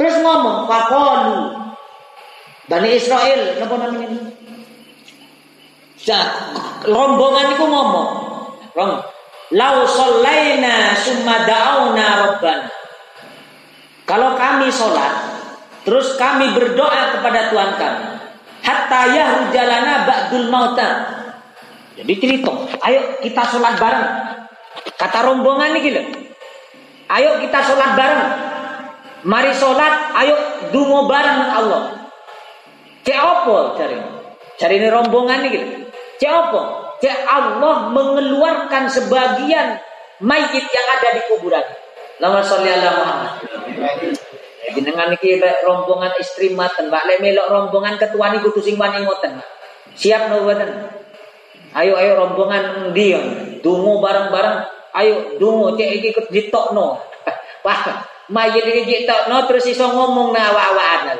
Terus 0.00 0.16
ngomong, 0.24 0.64
"Faqalu." 0.64 1.60
Bani 2.72 2.88
Israel 2.96 3.60
napa 3.60 3.74
namanya? 3.76 4.08
Nah, 6.00 6.26
rombongan 6.88 7.46
itu 7.52 7.64
ngomong, 7.68 8.08
"Rom, 8.72 8.92
lau 9.52 9.76
sallaina 9.84 10.96
summa 10.96 11.44
da'auna 11.44 12.06
rabbana." 12.24 12.72
Kalau 14.08 14.40
kami 14.40 14.72
sholat, 14.72 15.12
terus 15.84 16.16
kami 16.16 16.56
berdoa 16.56 17.20
kepada 17.20 17.52
Tuhan 17.52 17.70
kami, 17.76 18.19
hatta 18.70 19.00
yahrujalana 19.10 20.06
ba'dul 20.06 20.46
mauta. 20.46 20.88
Jadi 21.98 22.12
cerita, 22.22 22.54
ayo 22.86 23.18
kita 23.18 23.42
sholat 23.50 23.74
bareng. 23.76 24.06
Kata 24.94 25.18
rombongan 25.26 25.74
ini 25.74 25.80
gitu. 25.90 26.02
Ayo 27.10 27.42
kita 27.42 27.58
sholat 27.66 27.98
bareng. 27.98 28.22
Mari 29.26 29.52
sholat, 29.52 30.14
ayo 30.22 30.34
dungo 30.70 31.10
bareng 31.10 31.36
dengan 31.42 31.50
Allah. 31.58 31.82
Cek 33.02 33.18
cari? 33.76 33.96
Cari 34.56 34.74
ini 34.78 34.88
rombongan 34.88 35.44
ini 35.44 35.48
gitu. 35.50 35.66
Cek 36.22 36.30
apa? 36.30 36.62
Cek 37.02 37.16
Allah 37.26 37.90
mengeluarkan 37.90 38.88
sebagian 38.88 39.80
mayit 40.22 40.64
yang 40.64 40.86
ada 40.94 41.08
di 41.16 41.22
kuburan. 41.32 41.64
Lama 42.20 42.40
sholli 42.44 42.68
Muhammad. 42.68 43.32
Jenengan 44.60 45.08
iki 45.16 45.40
rombongan 45.64 46.12
istri 46.20 46.52
maten, 46.52 46.92
Mbak 46.92 47.04
lek 47.08 47.18
melok 47.24 47.48
rombongan 47.48 47.96
ketua 47.96 48.28
niku 48.30 48.52
kudu 48.52 48.60
sing 48.60 48.76
wani 48.76 49.02
ngoten. 49.02 49.40
Siap 49.96 50.28
no 50.28 50.44
boten? 50.44 50.68
Ayo 51.72 51.96
ayo 51.96 52.12
rombongan 52.20 52.92
ndi 52.92 53.16
Dungu 53.64 54.04
bareng-bareng. 54.04 54.56
Ayo 54.90 55.38
dungu 55.38 55.78
cek 55.78 55.90
iki 56.02 56.08
ditokno. 56.28 56.98
Wah, 57.66 57.80
mayit 58.28 58.64
iki 58.66 58.82
ditokno 58.84 59.48
terus 59.48 59.64
iso 59.70 59.86
ngomong 59.88 60.34
na 60.34 60.50
awak-awakan. 60.52 61.18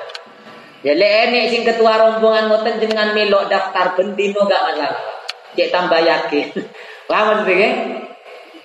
Ya 0.81 0.93
lek 0.97 1.13
enek 1.29 1.45
sing 1.53 1.63
ketua 1.65 1.97
rombongan 1.97 2.49
ngoten 2.53 2.81
jenengan 2.81 3.13
melok 3.17 3.49
daftar 3.49 3.97
bendino 3.97 4.45
gak 4.45 4.65
masalah. 4.69 5.01
Cek 5.57 5.69
tambah 5.73 6.01
yakin. 6.01 6.47
Paham 7.09 7.43
maksudnya? 7.43 7.71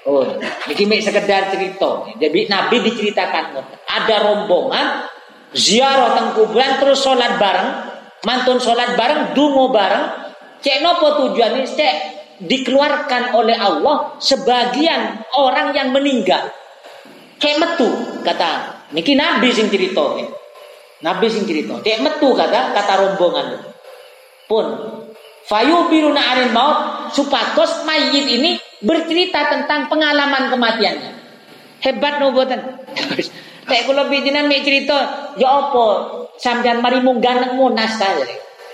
Oh, 0.05 0.21
ini 0.69 1.01
sekedar 1.01 1.49
cerita. 1.49 2.05
Jadi 2.21 2.45
Nabi 2.45 2.77
diceritakan 2.85 3.57
ada 3.89 4.15
rombongan 4.21 5.09
ziarah 5.49 6.13
teng 6.13 6.37
kuburan 6.37 6.77
terus 6.77 7.01
sholat 7.01 7.41
bareng, 7.41 7.69
mantun 8.21 8.61
sholat 8.61 8.93
bareng, 8.93 9.33
dungo 9.33 9.73
bareng. 9.73 10.29
Cek 10.61 10.85
nopo 10.85 11.25
tujuannya? 11.25 11.65
Cek 11.65 11.95
dikeluarkan 12.45 13.33
oleh 13.33 13.57
Allah 13.57 14.13
sebagian 14.21 15.25
orang 15.41 15.73
yang 15.73 15.89
meninggal. 15.89 16.53
Cek 17.41 17.55
metu 17.57 17.89
kata. 18.21 18.85
Niki 18.93 19.17
Nabi 19.17 19.49
sing 19.49 19.73
cerita. 19.73 20.21
Nabi 21.01 21.25
sing 21.33 21.49
cerita. 21.49 21.81
Cek 21.81 21.97
metu 22.05 22.29
kata 22.37 22.77
kata 22.77 22.93
rombongan. 23.01 23.57
Pun 24.45 24.65
Fayu 25.45 25.93
biruna 25.93 26.17
arin 26.33 26.49
maut 26.49 27.13
supados 27.13 27.85
mayit 27.85 28.25
ini 28.25 28.57
bercerita 28.85 29.49
tentang 29.49 29.89
pengalaman 29.89 30.53
kematiannya. 30.53 31.11
Hebat 31.81 32.21
no 32.21 32.31
boten. 32.31 32.61
Nek 33.69 33.81
kula 33.89 34.05
bidinan 34.13 34.45
mek 34.45 34.61
cerita, 34.61 35.33
ya 35.41 35.49
apa 35.49 35.85
sampean 36.37 36.85
mari 36.85 37.01
munggah 37.01 37.57
Monas 37.57 37.97
ta. 37.97 38.13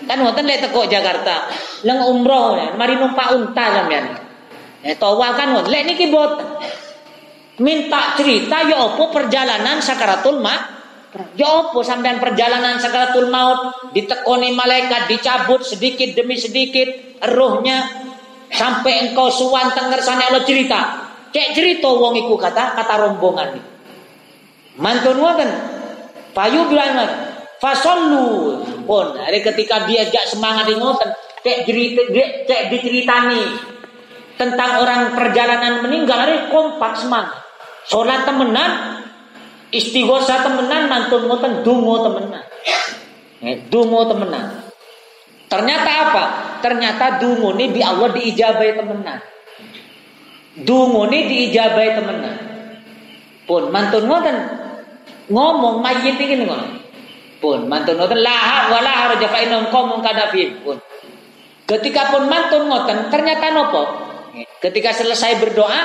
Kan 0.04 0.20
ngoten 0.20 0.44
lek 0.44 0.68
teko 0.68 0.84
Jakarta, 0.84 1.48
leng 1.88 2.04
umroh, 2.12 2.60
mari 2.76 3.00
numpak 3.00 3.32
unta 3.32 3.66
sampean. 3.72 4.20
Eh 4.84 5.00
tawal 5.00 5.32
kan 5.40 5.56
ngoten. 5.56 5.72
Lek 5.72 5.84
niki 5.88 6.12
boten. 6.12 6.44
Minta 7.64 8.18
cerita 8.18 8.68
ya 8.68 8.84
apa 8.84 9.04
perjalanan 9.16 9.80
sakaratul 9.80 10.44
maut. 10.44 10.64
Ya 11.40 11.48
apa 11.48 11.80
sampean 11.88 12.20
perjalanan 12.20 12.80
sakaratul 12.80 13.32
maut 13.32 13.92
ditekoni 13.96 14.52
malaikat 14.52 15.08
dicabut 15.08 15.64
sedikit 15.64 16.16
demi 16.16 16.36
sedikit 16.36 16.88
rohnya 17.32 18.11
Sampai 18.52 19.08
engkau 19.08 19.32
suwan 19.32 19.72
tengersane 19.72 20.28
Allah 20.28 20.44
cerita. 20.44 21.08
Cek 21.32 21.56
cerita 21.56 21.88
wong 21.88 22.20
iku 22.20 22.36
kata 22.36 22.76
kata 22.76 22.94
rombongan 23.08 23.56
iki. 23.56 23.62
Mantun 24.80 25.18
ngoten. 25.20 25.50
Payu 26.32 26.68
bilang 26.72 26.96
Fasallu 27.62 28.58
pun 28.90 29.14
hari 29.22 29.46
ketika 29.46 29.86
dia 29.86 30.02
jak 30.10 30.26
semangat 30.26 30.66
di 30.66 30.74
ngoten 30.74 31.14
cek 31.46 31.70
cerita 31.70 32.02
cek 32.50 32.62
diceritani 32.74 33.44
tentang 34.34 34.82
orang 34.82 35.14
perjalanan 35.14 35.86
meninggal 35.86 36.18
hari 36.18 36.50
kompak 36.50 36.98
semangat. 36.98 37.38
Sholat 37.86 38.26
temenan, 38.26 39.02
istighosa 39.70 40.42
temenan, 40.42 40.90
mantun 40.90 41.30
ngoten 41.30 41.62
dungo 41.62 42.02
temenan. 42.02 42.44
Eh, 43.46 43.62
dungo 43.70 44.10
temenan. 44.10 44.61
Ternyata 45.52 45.92
apa? 46.08 46.24
Ternyata 46.64 47.20
dungo 47.20 47.52
ini 47.60 47.76
di 47.76 47.84
Allah 47.84 48.08
diijabai 48.16 48.72
temenan. 48.72 49.20
Dungo 50.64 51.12
ini 51.12 51.28
diijabai 51.28 51.92
temenan. 52.00 52.36
Pun 53.44 53.68
mantun 53.68 54.08
ngoten 54.08 54.38
ngomong 55.28 55.84
mayit 55.84 56.16
ini 56.16 56.48
ngoten. 56.48 56.80
Pun 57.44 57.68
mantun 57.68 58.00
ngoten 58.00 58.24
laha 58.24 58.72
wala 58.72 58.92
haraja 58.96 59.28
fa 59.28 59.44
innahum 59.44 59.68
qaumun. 59.68 60.00
Pun. 60.64 60.80
Ketika 61.68 62.16
pun 62.16 62.32
mantun 62.32 62.72
ngoten 62.72 63.12
ternyata 63.12 63.52
nopo? 63.52 63.84
Ketika 64.64 64.96
selesai 64.96 65.36
berdoa 65.44 65.80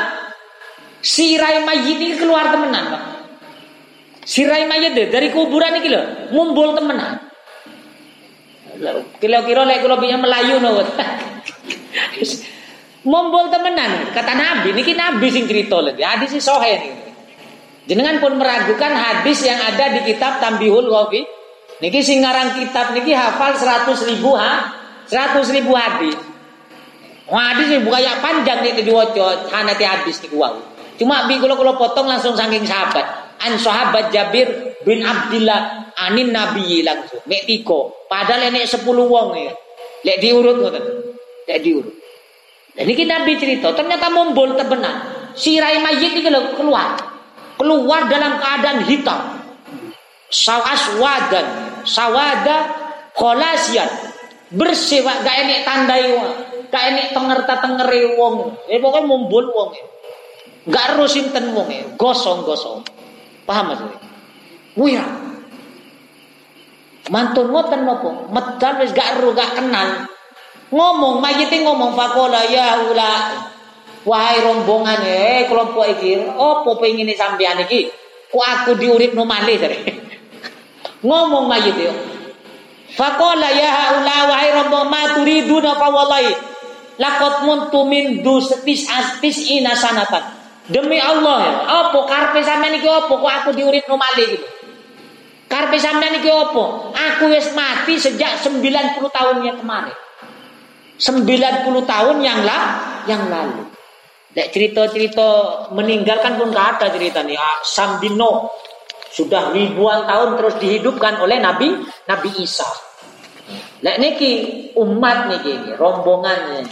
sirai 1.03 1.67
mayit 1.67 1.99
ini 1.99 2.15
keluar 2.15 2.55
temenan, 2.55 2.95
Pak. 2.95 3.03
Sirai 4.23 4.71
mayit 4.71 4.95
dari 4.95 5.35
kuburan 5.35 5.75
ini 5.83 5.91
loh, 5.91 6.31
mumbul 6.31 6.79
temenan. 6.79 7.26
Kira-kira 9.21 9.63
lek 9.65 9.81
kula 9.85 9.97
piye 10.01 10.17
melayu 10.17 10.61
no. 10.61 10.81
Mumbul 13.07 13.47
temenan, 13.55 14.11
kata 14.11 14.35
Nabi 14.35 14.75
niki 14.75 14.91
Nabi 14.99 15.31
sing 15.31 15.47
cerita 15.47 15.79
lagi. 15.79 16.03
Hadis 16.03 16.35
si 16.35 16.41
sohe 16.43 16.75
nih. 16.75 16.95
Jenengan 17.87 18.19
pun 18.19 18.35
meragukan 18.35 18.91
hadis 18.91 19.47
yang 19.47 19.63
ada 19.63 19.95
di 19.95 20.03
kitab 20.11 20.43
Tambihul 20.43 20.91
Ghafi. 20.91 21.23
Niki 21.79 22.03
sing 22.03 22.19
ngarang 22.27 22.59
kitab 22.59 22.99
niki 22.99 23.15
hafal 23.15 23.55
100 23.55 24.11
ribu 24.11 24.35
ha? 24.35 24.75
100 25.07 25.39
ribu 25.55 25.71
hadis. 25.79 26.19
Wah 27.31 27.55
hadis 27.55 27.71
ini 27.71 27.87
bukan 27.87 28.03
yang 28.03 28.19
panjang 28.19 28.63
nih 28.63 28.83
diwaca 28.83 29.55
hanati 29.55 29.87
hadis 29.87 30.19
niku 30.27 30.43
wau. 30.43 30.59
Cuma 30.99 31.31
bi 31.31 31.39
kula 31.39 31.55
potong 31.79 32.11
langsung 32.11 32.35
saking 32.35 32.67
sahabat. 32.67 33.07
An 33.39 33.55
sahabat 33.55 34.11
Jabir 34.11 34.75
bin 34.83 35.07
Abdullah 35.07 35.86
anin 35.97 36.33
nabi 36.33 36.85
langsung. 36.85 37.25
Mek 37.25 37.49
tiko. 37.49 38.07
Padahal 38.07 38.53
ini 38.53 38.65
10 38.65 38.85
wong 38.85 39.29
ya. 39.37 39.53
Lek 40.07 40.19
diurut 40.23 40.57
ngoten. 40.61 40.85
Lek 41.49 41.61
diurut. 41.65 41.97
Dan 42.77 42.93
ini 42.93 43.09
Nabi 43.09 43.41
cerita, 43.41 43.73
ternyata 43.73 44.13
mumbul 44.13 44.53
terbenam. 44.53 45.01
Sirai 45.33 45.81
mayit 45.81 46.13
ini 46.13 46.29
keluar. 46.29 46.93
Keluar 47.57 48.05
dalam 48.05 48.37
keadaan 48.37 48.85
hitam. 48.85 49.41
Sawaswadan, 50.29 51.81
sawada 51.89 52.69
kolasian. 53.17 53.89
Bersih 54.53 55.01
Pak, 55.01 55.25
gak 55.25 55.37
enek 55.49 55.65
tandai 55.65 56.05
wong. 56.13 56.29
Gak 56.69 56.85
enek 56.93 57.07
tengerta 57.17 57.65
tengeri 57.65 58.13
wong. 58.13 58.61
Eh 58.69 58.77
pokoknya 58.77 59.09
mumbul 59.09 59.49
wong. 59.57 59.73
Gak 60.69 61.01
rusinten 61.01 61.57
wong. 61.57 61.97
Gosong-gosong. 61.97 62.85
Paham 63.49 63.73
maksudnya? 63.73 63.99
Wira. 64.77 65.07
Mantun 67.07 67.55
ngoten 67.55 67.87
nopo? 67.87 68.27
Medal 68.35 68.83
wis 68.83 68.91
gak 68.91 69.19
ero 69.19 69.31
gak 69.31 69.55
kenal. 69.55 70.11
Ngomong 70.75 71.23
mayit 71.23 71.51
ngomong 71.55 71.95
fakola 71.95 72.43
ya 72.51 72.83
ula. 72.91 73.13
Wahai 74.07 74.39
rombongan 74.39 75.03
eh 75.03 75.51
kelompok 75.51 75.83
iki, 75.99 76.15
opo 76.39 76.79
pengine 76.79 77.11
sampean 77.19 77.59
iki? 77.67 77.91
Ku 78.31 78.39
aku 78.39 78.79
diuripno 78.79 79.27
malih 79.27 79.59
jare. 79.59 79.79
ngomong 81.07 81.47
mayit 81.51 81.75
yo. 81.75 81.95
Fakola 82.95 83.51
ya 83.51 83.71
haula 83.71 84.31
wahai 84.31 84.51
rombongan 84.63 84.89
ma 84.91 85.03
turiduna 85.15 85.75
fa 85.75 85.91
wallahi 85.91 86.33
laqad 87.03 87.45
muntu 87.47 87.83
min 87.87 88.23
dus 88.23 88.51
astis 88.67 89.47
ina 89.47 89.75
sanatan. 89.75 90.35
Demi 90.67 90.99
Allah 90.99 91.39
ya, 91.47 91.53
apa 91.87 91.99
karpe 92.11 92.43
sampean 92.43 92.75
iki 92.79 92.91
apa 92.91 93.11
kok 93.11 93.23
aku 93.23 93.51
diuripno 93.55 93.95
malih 93.95 94.35
gitu. 94.35 94.56
Karpe 95.47 95.79
sampean 95.79 96.19
iki 96.19 96.27
apa? 96.27 96.65
Aku 96.91 97.31
wis 97.31 97.55
mati 97.55 97.95
sejak 98.03 98.43
90 98.43 98.99
tahun 98.99 99.37
yang 99.47 99.57
kemarin. 99.63 99.95
90 100.99 101.87
tahun 101.87 102.17
yang 102.25 102.41
lah 102.43 102.63
yang 103.07 103.31
lalu. 103.31 103.71
Lek 104.37 104.53
cerita-cerita 104.53 105.29
meninggalkan 105.73 106.37
pun 106.37 106.53
gak 106.53 106.77
ada 106.77 106.93
cerita 106.93 107.25
nih. 107.25 107.39
Ah, 107.39 107.63
Sambino 107.65 108.53
sudah 109.09 109.55
ribuan 109.55 110.05
tahun 110.05 110.37
terus 110.37 110.55
dihidupkan 110.61 111.23
oleh 111.25 111.41
Nabi 111.41 111.73
Nabi 112.05 112.31
Isa. 112.43 112.69
Lek 113.81 113.97
niki 114.03 114.33
umat 114.77 115.31
niki 115.31 115.79
rombongannya. 115.79 116.69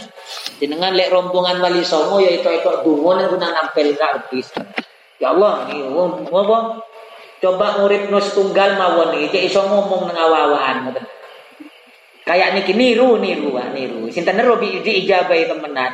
Jenengan 0.61 0.93
lek 0.93 1.09
rombongan 1.09 1.63
wali 1.63 1.81
songo 1.81 2.21
ya 2.21 2.33
itu 2.33 2.49
itu 2.49 2.69
dungo 2.83 3.17
nang 3.17 3.31
guna 3.33 3.49
nampel 3.49 3.95
habis. 3.97 4.51
Ya 5.17 5.31
Allah 5.31 5.65
nih 5.71 5.79
apa? 5.89 6.59
Coba 7.45 7.77
murid 7.77 8.09
nus 8.09 8.33
tunggal 8.33 8.73
mawon 8.73 9.21
iki 9.21 9.29
cek 9.29 9.43
iso 9.53 9.61
ngomong 9.69 10.09
nang 10.09 10.17
awawan. 10.17 10.97
Kayak 12.25 12.57
niki 12.57 12.73
niru 12.73 13.21
niru 13.21 13.53
ah 13.53 13.69
niru. 13.69 14.09
Sinten 14.09 14.41
niru 14.41 14.57
di 14.57 14.81
ijabahi 14.81 15.45
temenan. 15.45 15.93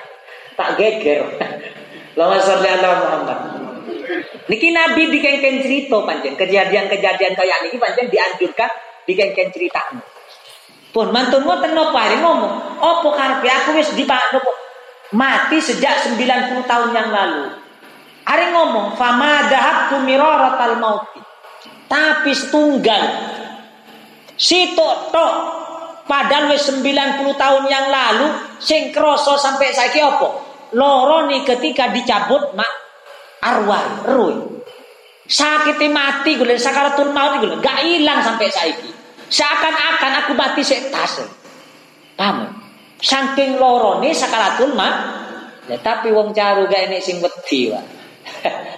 Tak 0.56 0.80
geger. 0.80 1.28
Lama 2.20 2.40
sholli 2.40 2.72
ala 2.72 3.04
Muhammad. 3.04 3.40
Niki 4.48 4.72
Nabi 4.72 5.12
dikengken 5.12 5.60
cerita 5.60 6.00
pancen 6.08 6.40
kejadian-kejadian 6.40 7.36
kayak 7.36 7.58
niki 7.68 7.76
pancen 7.76 8.08
dianjurkan 8.08 8.72
dikengken 9.04 9.52
cerita. 9.52 9.84
Pun 10.96 11.12
mantun 11.12 11.44
ngoten 11.44 11.76
napa 11.76 12.16
ngomong, 12.16 12.80
opo 12.80 13.12
karepe 13.12 13.48
aku 13.52 13.76
wis 13.76 13.92
di 13.92 14.08
nopo 14.08 14.52
mati 15.16 15.60
sejak 15.60 16.16
90 16.16 16.64
tahun 16.64 16.90
yang 16.96 17.12
lalu. 17.12 17.60
Ari 18.24 18.56
ngomong, 18.56 18.96
fama 18.96 19.52
dahabtu 19.52 20.04
miraratal 20.04 20.80
mauti. 20.80 21.21
Tapi 21.92 22.32
setunggal 22.32 23.04
si 24.40 24.72
tok 24.80 25.12
padahal 26.08 26.56
wis 26.56 26.72
90 26.72 26.88
tahun 27.36 27.64
yang 27.68 27.92
lalu 27.92 28.32
sing 28.64 28.96
krasa 28.96 29.36
sampai 29.36 29.76
saiki 29.76 30.00
apa? 30.00 30.30
Loro 30.72 31.28
nih 31.28 31.44
ketika 31.44 31.92
dicabut 31.92 32.56
mak 32.56 32.72
arwah 33.44 34.08
ruh. 34.08 34.64
Sakit 35.28 35.80
mati 35.92 36.40
gue 36.40 36.56
sakaratul 36.56 37.12
maut 37.12 37.44
gue 37.44 37.60
gak 37.60 37.84
hilang 37.84 38.24
sampai 38.24 38.48
saiki. 38.48 38.92
Seakan-akan 39.32 40.12
aku 40.24 40.32
mati 40.36 40.64
setas. 40.64 41.28
Paham? 42.16 42.56
Saking 43.04 43.60
loro 43.60 44.00
nih 44.00 44.16
sakaratul 44.16 44.76
maut. 44.80 45.20
Ya, 45.68 45.76
tapi 45.80 46.12
wong 46.16 46.32
caru 46.32 46.72
gak 46.72 46.88
enek 46.88 47.04
sing 47.04 47.20
wedi 47.20 47.72
wae. 47.72 47.84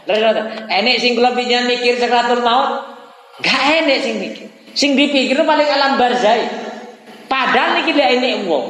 enek 0.81 0.97
sing 0.97 1.13
kula 1.13 1.33
mikir 1.37 2.01
sakaratul 2.01 2.41
maut. 2.41 2.92
Gak 3.41 3.61
enek 3.81 3.97
sing 4.05 4.15
mikir. 4.21 4.47
Sing 4.77 4.93
dipikir 4.93 5.37
paling 5.41 5.69
alam 5.69 5.97
barzai. 5.97 6.45
Padahal 7.25 7.81
niki 7.81 7.97
lek 7.97 8.21
enek 8.21 8.45
wong. 8.45 8.65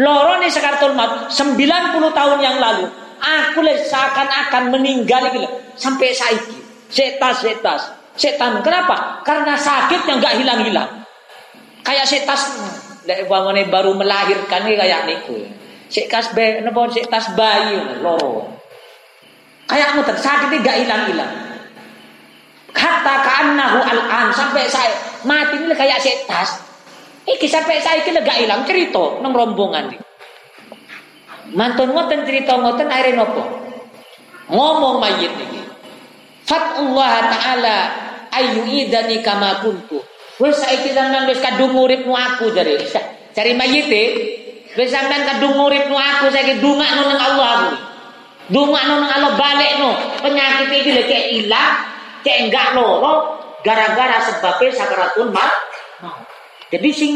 Loro 0.00 0.40
nih 0.40 0.48
sakaratul 0.48 0.96
maut 0.96 1.28
90 1.28 2.16
tahun 2.16 2.38
yang 2.40 2.56
lalu. 2.56 2.88
Aku 3.18 3.60
le 3.66 3.74
seakan-akan 3.82 4.70
meninggal 4.72 5.28
iki 5.28 5.44
sampai 5.74 6.14
saiki. 6.14 6.56
Setas 6.88 7.44
setas. 7.44 7.82
Setan. 8.16 8.64
Kenapa? 8.64 9.20
Karena 9.26 9.58
sakit 9.58 10.06
yang 10.08 10.22
gak 10.22 10.38
hilang-hilang. 10.40 11.04
Kayak 11.82 12.06
setas 12.08 12.56
lek 13.04 13.28
bangone 13.28 13.68
baru 13.68 13.92
melahirkan 13.92 14.64
iki 14.64 14.76
kayak 14.78 15.04
niku. 15.04 15.36
Sekas 15.88 16.36
be 16.36 16.60
napa 16.60 16.88
setas 16.92 17.32
bayi 17.36 18.00
loro. 18.04 18.56
Kayak 19.68 20.00
muter 20.00 20.16
sakitnya 20.16 20.64
gak 20.64 20.78
hilang-hilang. 20.84 21.47
Kata 22.78 23.14
kanahu 23.26 23.82
al-an 23.82 24.30
sampai 24.30 24.70
saya 24.70 24.94
mati 25.26 25.58
ini 25.58 25.74
kayak 25.74 25.98
setas. 25.98 26.62
Iki 27.26 27.50
sampai 27.50 27.82
saya 27.82 28.06
iki 28.06 28.14
gak 28.14 28.38
hilang 28.38 28.62
cerita 28.62 29.18
nang 29.18 29.34
rombongan 29.34 29.90
iki. 29.90 30.06
Mantun 31.58 31.90
ngoten 31.90 32.22
cerita 32.22 32.54
ngoten 32.54 32.86
akhirnya 32.86 33.24
nopo. 33.24 33.42
Ngomong 34.52 35.02
mayit 35.02 35.32
niki. 35.34 35.60
Fatullah 36.46 37.28
taala 37.28 37.76
ayu 38.32 38.62
idani 38.64 39.20
kama 39.26 39.60
kuntu. 39.60 40.00
Wes 40.38 40.62
saiki 40.62 40.94
sampean 40.94 41.26
wis 41.26 41.42
kadung 41.42 41.74
uripmu 41.74 42.14
aku 42.14 42.54
jare. 42.54 42.78
Cari 43.36 43.52
mayit 43.58 43.90
e. 43.90 44.04
Wis 44.78 44.94
sampean 44.94 45.26
kadung 45.26 45.58
uripmu 45.58 45.98
aku 45.98 46.30
saiki 46.30 46.62
dungakno 46.62 47.10
nang 47.10 47.20
Allah 47.20 47.48
aku. 47.58 47.70
Dungakno 48.54 48.94
nang 49.02 49.10
Allah 49.12 49.32
balekno. 49.34 49.90
Penyakit 50.24 50.68
iki 50.72 50.90
lek 50.94 51.12
ilang, 51.42 51.74
cek 52.24 52.36
enggak 52.48 52.74
loro 52.78 53.38
gara-gara 53.62 54.22
sebabnya 54.22 54.70
sakaratul 54.74 55.30
maut. 55.34 55.56
Jadi 56.68 56.90
sing 56.92 57.12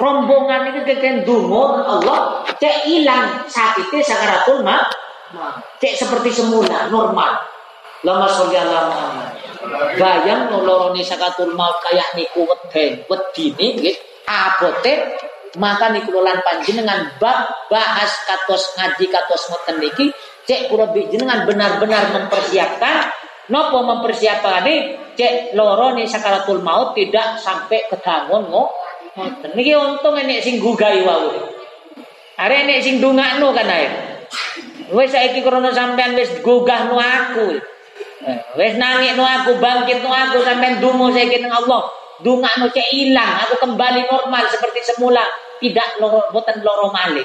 rombongan 0.00 0.72
itu 0.72 0.80
keken 0.88 1.28
dungo 1.28 1.76
Allah 1.76 2.42
cek 2.56 2.88
ilang 2.88 3.44
sakitnya 3.46 4.00
sakaratul 4.00 4.64
maut. 4.64 4.88
Cek 5.78 5.94
seperti 5.94 6.30
semula 6.32 6.88
normal. 6.88 7.40
Lama 8.04 8.28
sholli 8.28 8.56
ala 8.56 8.92
Muhammad. 8.92 9.30
Bayang 9.96 10.52
nolorone 10.52 11.00
sakatul 11.00 11.56
maut 11.56 11.80
kayak 11.88 12.12
niku 12.12 12.44
weden, 12.44 13.00
wedine 13.08 13.66
nggih 13.80 13.96
abote 14.28 15.16
maka 15.56 15.90
nikulolan 15.94 16.42
panjenengan 16.42 17.14
bab 17.22 17.46
bahas 17.70 18.10
katos 18.26 18.74
ngaji 18.74 19.06
katos 19.06 19.42
ngoten 19.50 19.76
niki 19.78 20.10
cek 20.44 20.68
kula 20.68 20.90
jenengan 20.92 21.46
benar-benar 21.48 22.10
mempersiapkan 22.12 23.08
nopo 23.52 23.84
mempersiapkan 23.84 24.64
nih 24.64 24.78
cek 25.14 25.54
loro 25.54 25.94
nih 25.94 26.06
sakaratul 26.08 26.60
maut 26.64 26.96
tidak 26.96 27.38
sampai 27.40 27.84
kedangun 27.90 28.50
ngoten. 28.50 29.50
Niki 29.54 29.72
untung 29.76 30.18
ini 30.18 30.42
sing 30.42 30.58
gugai 30.58 31.04
wau. 31.06 31.30
Are 32.34 32.54
ini 32.54 32.82
sing 32.82 32.98
dungakno 32.98 33.54
kan 33.54 33.70
ae. 33.70 33.86
Wis 34.90 35.14
saiki 35.14 35.40
krana 35.40 35.70
sampean 35.70 36.18
gugah 36.42 36.90
nu 36.90 36.98
aku. 36.98 37.46
Eh, 38.24 38.38
wis 38.58 38.74
nangis 38.74 39.14
nu 39.14 39.22
aku 39.22 39.56
bangkit 39.62 40.02
nu 40.02 40.10
aku 40.10 40.42
sampean 40.42 40.82
dungo 40.82 41.14
saiki 41.14 41.38
nang 41.38 41.54
Allah. 41.62 41.86
Dungakno 42.20 42.70
cek 42.74 42.90
ilang 42.90 43.46
aku 43.46 43.54
kembali 43.62 44.10
normal 44.10 44.44
seperti 44.50 44.82
semula. 44.82 45.22
Tidak 45.62 46.02
loro 46.02 46.26
boten 46.34 46.58
loro 46.60 46.90
malih. 46.90 47.24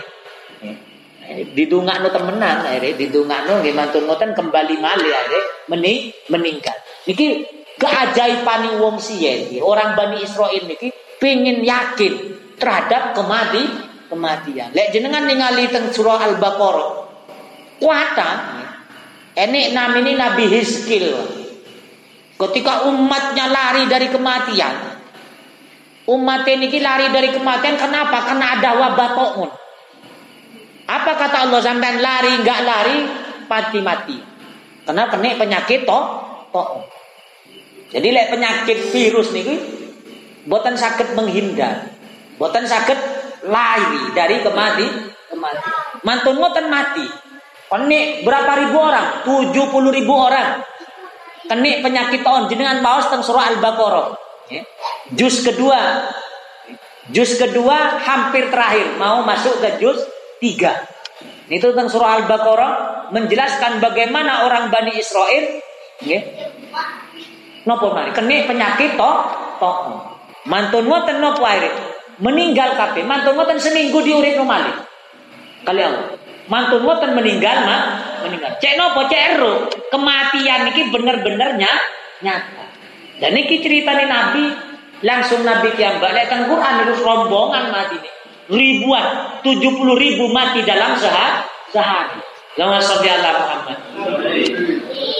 Didungakno 1.29 2.09
temenan 2.09 2.65
akhirnya 2.65 2.97
didungakno 2.97 3.61
nggih 3.61 3.75
mantun 3.77 4.09
ngoten 4.09 4.33
kembali 4.33 4.75
malih 4.81 5.13
akhirnya 5.13 5.41
meni 5.69 6.09
meninggal. 6.33 6.73
Niki 7.05 7.45
keajaiban 7.77 8.81
wong 8.81 8.97
siyen 8.97 9.53
orang 9.61 9.93
Bani 9.93 10.25
Israel 10.25 10.65
niki 10.65 10.89
pingin 11.21 11.61
yakin 11.61 12.13
terhadap 12.57 13.13
kemati 13.13 13.63
kematian. 14.09 14.73
Lek 14.73 14.89
jenengan 14.89 15.29
ningali 15.29 15.69
teng 15.69 15.93
surah 15.93 16.33
Al-Baqarah 16.33 16.89
kuata 17.77 18.29
enek 19.37 19.65
namini 19.71 20.17
Nabi 20.17 20.49
Hizkil 20.49 21.13
ketika 22.41 22.89
umatnya 22.89 23.45
lari 23.47 23.85
dari 23.85 24.07
kematian 24.09 24.99
Umat 26.09 26.41
ini 26.49 26.73
lari 26.81 27.13
dari 27.13 27.29
kematian 27.29 27.77
kenapa? 27.77 28.25
Karena 28.25 28.57
ada 28.57 28.81
wabah 28.81 29.09
to'un. 29.13 29.49
Apa 30.89 31.11
kata 31.13 31.45
Allah 31.45 31.61
sampai 31.61 32.01
lari 32.01 32.41
nggak 32.41 32.59
lari 32.65 32.97
mati-mati. 33.45 34.17
Karena 34.89 35.05
kena 35.05 35.37
penyakit 35.37 35.85
toh 35.85 36.03
to'un. 36.49 36.81
Jadi 37.93 38.09
lek 38.09 38.33
penyakit 38.33 38.89
virus 38.89 39.29
nih 39.29 39.45
buatan 40.49 40.73
sakit 40.73 41.13
menghindar. 41.13 41.93
Buatan 42.41 42.65
sakit 42.65 42.97
lari 43.45 44.17
dari 44.17 44.41
kemati 44.41 44.87
kemati. 45.29 45.69
Mantun 46.01 46.41
ngoten 46.41 46.73
mati. 46.73 47.05
Kena 47.69 48.25
berapa 48.25 48.51
ribu 48.65 48.77
orang? 48.81 49.29
70 49.29 49.93
ribu 49.93 50.13
orang. 50.17 50.65
Kena 51.45 51.85
penyakit 51.85 52.25
to'un 52.25 52.49
jenengan 52.49 52.81
paus 52.81 53.05
teng 53.13 53.21
surah 53.21 53.53
Al-Baqarah. 53.53 54.17
Ya. 54.49 54.65
Jus 55.13 55.45
kedua, 55.45 56.09
jus 57.13 57.37
kedua 57.37 58.01
hampir 58.01 58.49
terakhir, 58.49 58.97
mau 58.97 59.21
masuk 59.21 59.61
ke 59.61 59.77
jus 59.77 60.01
tiga. 60.39 60.73
Itu 61.49 61.73
tentang 61.73 61.89
surah 61.89 62.23
Al-Baqarah 62.23 62.73
menjelaskan 63.11 63.81
bagaimana 63.81 64.45
orang 64.45 64.69
Bani 64.69 64.93
Israel 64.95 65.59
ya, 66.05 66.21
nopo 67.65 67.89
mari? 67.91 68.13
Kena 68.13 68.45
penyakit 68.45 68.95
toh 68.95 69.17
toh. 69.57 69.77
Mantun 70.45 70.85
ngoten 70.87 71.17
nopo 71.19 71.43
air? 71.43 71.69
Meninggal 72.19 72.75
kape 72.77 73.01
mantun 73.03 73.33
ngoten 73.33 73.57
seminggu 73.57 73.99
diurip 74.03 74.37
nomali 74.37 74.71
kali 75.65 75.81
Allah. 75.81 76.15
Mantun 76.47 76.85
ngoten 76.85 77.17
meninggal 77.17 77.65
mah 77.65 77.81
meninggal. 78.29 78.53
Cek 78.61 78.73
nopo? 78.77 79.09
Cek 79.09 79.21
ero 79.35 79.67
kematian 79.89 80.69
ini 80.69 80.81
bener-benernya 80.93 81.71
nyata. 82.21 82.63
Dan 83.19 83.35
ini 83.35 83.57
ceritanya 83.59 84.05
Nabi. 84.05 84.69
Langsung 84.99 85.47
Nabi 85.47 85.71
kiambak 85.79 86.11
lihat 86.11 86.27
Quran 86.27 86.73
itu 86.83 86.93
rombongan 87.07 87.71
mati 87.71 87.95
nih. 88.03 88.18
Ribuan, 88.49 89.39
70 89.45 89.93
ribu 89.93 90.25
mati 90.33 90.65
dalam 90.65 90.97
sehari. 90.97 91.45
sehari. 91.69 92.17
Lama 92.57 92.81
sampai 92.81 93.13
Allah 93.13 93.33
Muhammad. 93.39 93.77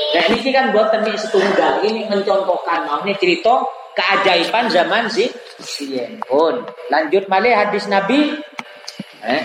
Dan 0.09 0.23
ini 0.33 0.49
kan 0.49 0.73
buat 0.73 0.89
teman 0.89 1.13
setunggal 1.13 1.85
ini 1.85 2.09
mencontohkan 2.09 2.89
mau 2.89 3.05
ini 3.05 3.13
cerita 3.21 3.63
keajaiban 3.93 4.65
zaman 4.67 5.05
si 5.07 5.29
Sien. 5.61 6.17
Pun 6.25 6.65
lanjut 6.89 7.29
malih 7.29 7.53
hadis 7.53 7.85
Nabi. 7.85 8.33
Eh. 9.21 9.43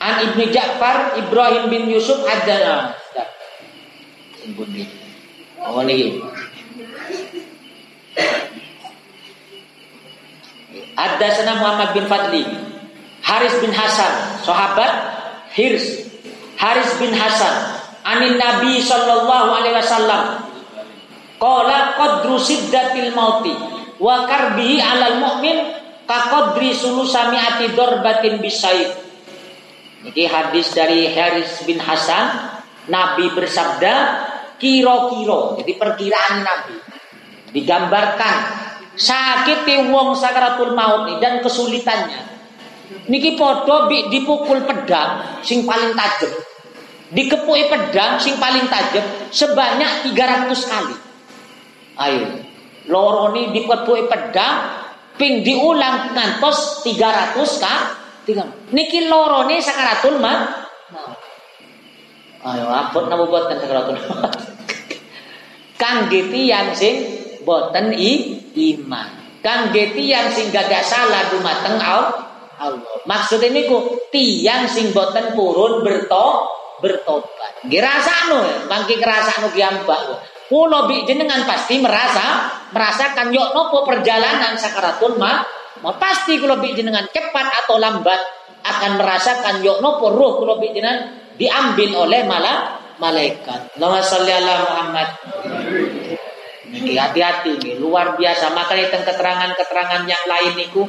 An 0.00 0.14
Ibnu 0.26 0.48
Ja'far 0.48 1.18
Ibrahim 1.20 1.68
bin 1.68 1.84
Yusuf 1.92 2.24
ada. 2.24 2.96
Sebut 4.40 4.68
ini. 4.72 4.88
Ada 10.98 11.26
sana 11.30 11.62
Muhammad 11.62 11.94
bin 11.94 12.10
Fadli, 12.10 12.42
Haris 13.22 13.54
bin 13.62 13.70
Hasan, 13.70 14.42
sahabat 14.42 14.90
Hirs, 15.54 16.10
Haris 16.58 16.90
bin 16.98 17.14
Hasan, 17.14 17.78
anin 18.02 18.34
Nabi 18.34 18.82
sallallahu 18.82 19.50
alaihi 19.54 19.78
wasallam. 19.78 20.22
Qala 21.38 21.94
qadru 21.94 22.34
siddatil 22.42 23.14
mauti 23.14 23.54
wa 24.02 24.26
karbihi 24.26 24.82
alal 24.82 25.22
mu'min 25.22 25.70
ka 26.02 26.34
qadri 26.34 26.74
sulusami'ati 26.74 27.78
darbatin 27.78 28.42
bisayf. 28.42 28.98
Ini 30.02 30.26
hadis 30.26 30.74
dari 30.74 31.14
Haris 31.14 31.62
bin 31.62 31.78
Hasan, 31.78 32.58
Nabi 32.90 33.30
bersabda 33.38 33.94
kiro-kiro, 34.58 35.62
jadi 35.62 35.78
perkiraan 35.78 36.42
Nabi. 36.42 36.76
Digambarkan 37.54 38.67
sakit 38.98 39.64
wong 39.88 40.18
sakaratul 40.18 40.74
maut 40.74 41.06
dan 41.22 41.38
kesulitannya. 41.38 42.36
Niki 43.08 43.38
podo 43.38 43.88
dipukul 43.88 44.66
pedang 44.66 45.40
sing 45.40 45.64
paling 45.64 45.94
tajam. 45.94 46.32
Dikepui 47.08 47.72
pedang 47.72 48.20
sing 48.20 48.36
paling 48.36 48.68
tajam 48.68 49.04
sebanyak 49.32 50.12
300 50.12 50.52
kali. 50.68 50.96
Ayo. 51.96 52.28
Loro 52.88 53.32
ini 53.32 53.52
dikepui 53.52 54.08
pedang 54.08 54.56
ping 55.16 55.40
diulang 55.46 56.12
ngantos 56.12 56.84
300 56.84 57.38
kali. 57.38 58.34
Niki 58.76 59.08
loro 59.08 59.48
ini 59.48 59.60
sakaratul 59.60 60.20
maut. 60.20 60.52
Ayo 62.44 62.66
abot 62.68 63.04
napa 63.08 63.24
boten 63.24 63.56
sakaratul 63.56 64.00
maut. 64.04 64.32
Kangge 65.80 66.26
tiyang 66.28 66.74
sing 66.74 67.17
boten 67.48 67.96
i 67.96 68.36
iman. 68.76 69.40
Kang 69.40 69.72
yang 69.72 70.28
sing 70.28 70.52
gagak 70.52 70.84
salah 70.84 71.32
dumateng 71.32 71.80
Allah. 71.80 72.28
Maksud 73.08 73.40
ini 73.40 73.64
ku 73.64 73.96
tiang 74.12 74.68
sing 74.68 74.92
boten 74.92 75.32
purun 75.32 75.80
berto 75.80 76.58
bertobat. 76.84 77.64
Gerasano 77.66 78.44
ya, 78.44 78.58
mangki 78.68 79.00
kerasano 79.00 79.48
kiambak. 79.50 80.20
Kulo 80.48 80.88
bi 80.88 81.04
jenengan 81.04 81.44
pasti 81.44 81.76
merasa 81.76 82.48
merasakan 82.72 83.28
yok 83.36 83.52
nopo 83.52 83.84
perjalanan 83.84 84.56
sakaratul 84.56 85.20
ma, 85.20 85.44
ma 85.84 85.92
pasti 86.00 86.40
kulo 86.40 86.56
bi 86.56 86.72
jenengan 86.72 87.04
cepat 87.04 87.46
atau 87.64 87.76
lambat 87.76 88.16
akan 88.64 88.96
merasakan 88.96 89.60
yok 89.60 89.84
nopo 89.84 90.08
roh 90.08 90.40
kulo 90.40 90.56
bi 90.56 90.72
jenengan 90.72 91.20
diambil 91.36 92.08
oleh 92.08 92.24
malah 92.24 92.80
malaikat. 92.98 93.76
Allahumma 93.78 94.02
sholli 94.02 94.32
ala 94.34 94.54
Muhammad. 94.66 95.08
Hati-hati 96.68 97.56
nih, 97.56 97.74
luar 97.80 98.20
biasa. 98.20 98.52
Maka 98.52 98.76
tentang 98.76 99.08
keterangan-keterangan 99.08 100.02
yang 100.04 100.24
lain 100.28 100.52
niku 100.56 100.84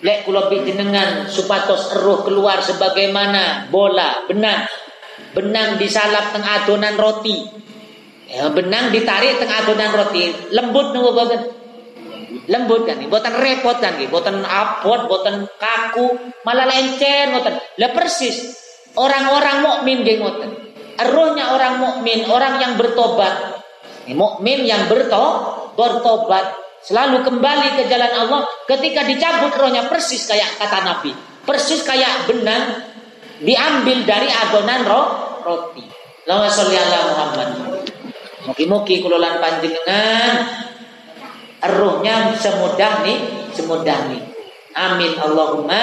lek 0.00 0.24
kula 0.24 0.48
jenengan 0.48 1.28
supatos 1.28 1.92
eruh 1.94 2.24
keluar 2.24 2.64
sebagaimana 2.64 3.68
bola, 3.68 4.26
benang. 4.26 4.66
Benang 5.30 5.78
disalap 5.78 6.34
teng 6.34 6.42
adonan 6.42 6.98
roti. 6.98 7.38
Ya, 8.26 8.50
benang 8.50 8.90
ditarik 8.90 9.38
teng 9.38 9.52
adonan 9.52 9.94
roti. 9.94 10.50
Lembut 10.50 10.90
nunggu 10.90 11.10
boten? 11.14 11.40
Lembut 12.50 12.82
kan, 12.82 12.98
boten 13.06 13.34
repot 13.38 13.78
kan, 13.78 13.94
boten 14.10 14.42
abot, 14.42 15.06
boten 15.06 15.46
kaku, 15.54 16.18
malah 16.42 16.66
lencer 16.66 17.30
boten. 17.30 17.62
Lah 17.78 17.90
persis 17.94 18.58
orang-orang 18.98 19.62
mukmin 19.62 20.02
nggih 20.02 20.18
ngoten. 20.18 20.50
Eruhnya 20.98 21.54
orang 21.54 21.78
mukmin, 21.78 22.26
orang 22.28 22.60
yang 22.60 22.72
bertobat, 22.76 23.59
Mukmin 24.14 24.66
yang 24.66 24.88
berto, 24.90 25.26
bertobat 25.74 26.56
selalu 26.80 27.22
kembali 27.24 27.76
ke 27.76 27.82
jalan 27.92 28.12
Allah 28.26 28.40
ketika 28.64 29.04
dicabut 29.04 29.52
rohnya 29.56 29.86
persis 29.86 30.24
kayak 30.24 30.56
kata 30.56 30.78
Nabi, 30.84 31.12
persis 31.44 31.84
kayak 31.84 32.28
benang 32.28 32.80
diambil 33.40 34.04
dari 34.04 34.28
adonan 34.28 34.82
roh 34.88 35.06
roti. 35.44 35.84
Muhammad. 37.10 37.48
Mugi-mugi 38.46 39.02
panjenengan 39.42 40.32
rohnya 41.60 42.32
semudah 42.38 43.04
nih, 43.04 43.18
semudah 43.52 43.98
nih. 44.08 44.22
Amin 44.72 45.12
Allahumma. 45.18 45.82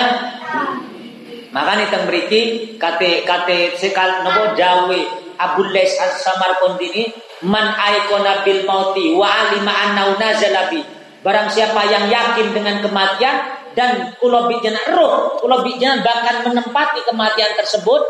Makanya 1.52 1.86
teng 1.92 2.04
mriki 2.08 2.76
kate 2.80 3.28
kate 3.28 3.76
sekal 3.76 4.24
nopo 4.24 4.56
jawe 4.56 5.02
Abu 5.38 5.70
Les 5.70 5.94
As-Samarqandini 5.98 7.14
man 7.46 7.74
aikona 7.78 8.42
bil 8.42 8.66
mauti 8.66 9.14
wa 9.14 9.26
alima 9.26 9.74
annau 9.74 10.18
nazalabi. 10.18 10.82
Barang 11.22 11.50
siapa 11.50 11.86
yang 11.90 12.10
yakin 12.10 12.54
dengan 12.54 12.82
kematian 12.82 13.36
dan 13.78 14.18
kula 14.18 14.50
bijana 14.50 14.82
roh, 14.94 15.38
kula 15.42 15.62
bijana 15.62 16.02
bahkan 16.02 16.46
menempati 16.46 17.06
kematian 17.06 17.54
tersebut 17.58 18.02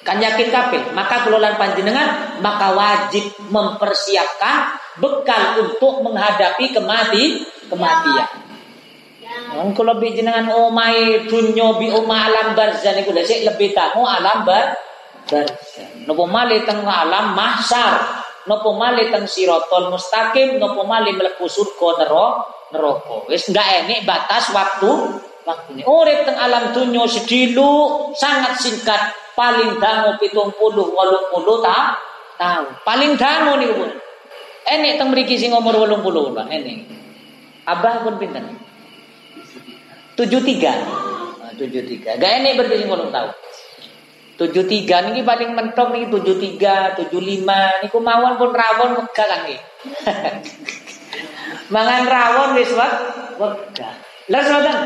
kan 0.00 0.16
yakin 0.16 0.48
kapil 0.48 0.80
maka 0.96 1.28
kelolaan 1.28 1.60
panjenengan 1.60 2.40
maka 2.40 2.72
wajib 2.72 3.20
mempersiapkan 3.52 4.80
bekal 4.96 5.60
untuk 5.60 6.00
menghadapi 6.00 6.72
kemati 6.72 7.44
kematian 7.68 8.48
Wong 9.50 9.74
kula 9.74 9.98
jenengan 9.98 10.46
omai 10.50 11.26
dunyo 11.26 11.78
bi 11.78 11.90
oma 11.90 12.30
alam 12.30 12.54
barzan 12.54 13.02
lebih 13.02 13.70
tamu 13.74 14.06
alam 14.06 14.46
bar. 14.46 14.78
Nopo 16.10 16.26
malih 16.26 16.66
teng 16.66 16.82
alam 16.82 17.38
mahsyar. 17.38 18.26
Nopo 18.50 18.74
malih 18.74 19.14
teng 19.14 19.30
sirotol 19.30 19.94
mustaqim. 19.94 20.58
Nopo 20.58 20.82
malih 20.82 21.14
mlebu 21.14 21.46
surga 21.46 22.02
neraka. 22.74 23.30
Wis 23.30 23.46
ndak 23.46 23.86
enek 23.86 24.02
batas 24.02 24.50
waktu 24.50 24.90
waktunya. 25.46 25.86
Urip 25.86 26.26
teng 26.26 26.34
alam 26.34 26.74
dunya 26.74 27.06
sedilu 27.06 28.10
sangat 28.18 28.58
singkat 28.58 29.14
paling 29.38 29.78
dangu 29.78 30.18
pitung 30.20 30.52
puluh 30.58 30.92
walung 30.92 31.30
puluh 31.32 31.64
ta 31.64 31.96
tahu 32.36 32.76
paling 32.84 33.16
dangu 33.16 33.56
nih 33.56 33.72
pun 33.72 33.88
enek 34.68 35.00
teng 35.00 35.08
beri 35.08 35.24
sing 35.40 35.56
umur 35.56 35.80
walung 35.80 36.04
puluh 36.04 36.28
pak 36.36 36.44
enek 36.52 36.84
abah 37.64 38.04
pun 38.04 38.20
pinter 38.20 38.44
tujuh 40.12 40.44
tiga 40.44 40.76
ah, 41.40 41.52
tujuh 41.56 41.88
tiga 41.88 42.20
gak 42.20 42.44
enek 42.44 42.60
berarti 42.60 42.84
sing 42.84 42.88
walung 42.92 43.08
tahu 43.08 43.32
tujuh 44.40 44.64
tiga 44.64 45.04
ini 45.12 45.20
paling 45.20 45.52
mentok 45.52 45.92
nih 45.92 46.08
tujuh 46.08 46.40
tiga 46.40 46.96
tujuh 46.96 47.20
lima 47.20 47.76
ini 47.84 47.92
kumawan 47.92 48.40
pun 48.40 48.56
rawon 48.56 48.96
wegah 48.96 49.26
kan 49.28 49.44
nih 49.44 49.60
mangan 51.74 52.04
rawon 52.08 52.56
wis 52.56 52.72
wegah. 52.72 53.94
Lah 54.30 54.42
sobat 54.46 54.76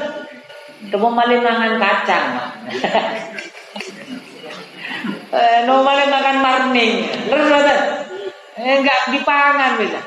temu 0.89 1.09
malih 1.13 1.41
mangan 1.45 1.77
kacang. 1.77 2.29
eh 5.35 5.59
no 5.67 5.85
malih 5.85 6.07
makan 6.09 6.37
marning. 6.41 6.93
lah 7.29 7.43
sobat 7.45 7.81
eh, 8.57 8.75
enggak 8.81 9.01
dipangan 9.13 9.77
bisa 9.79 10.01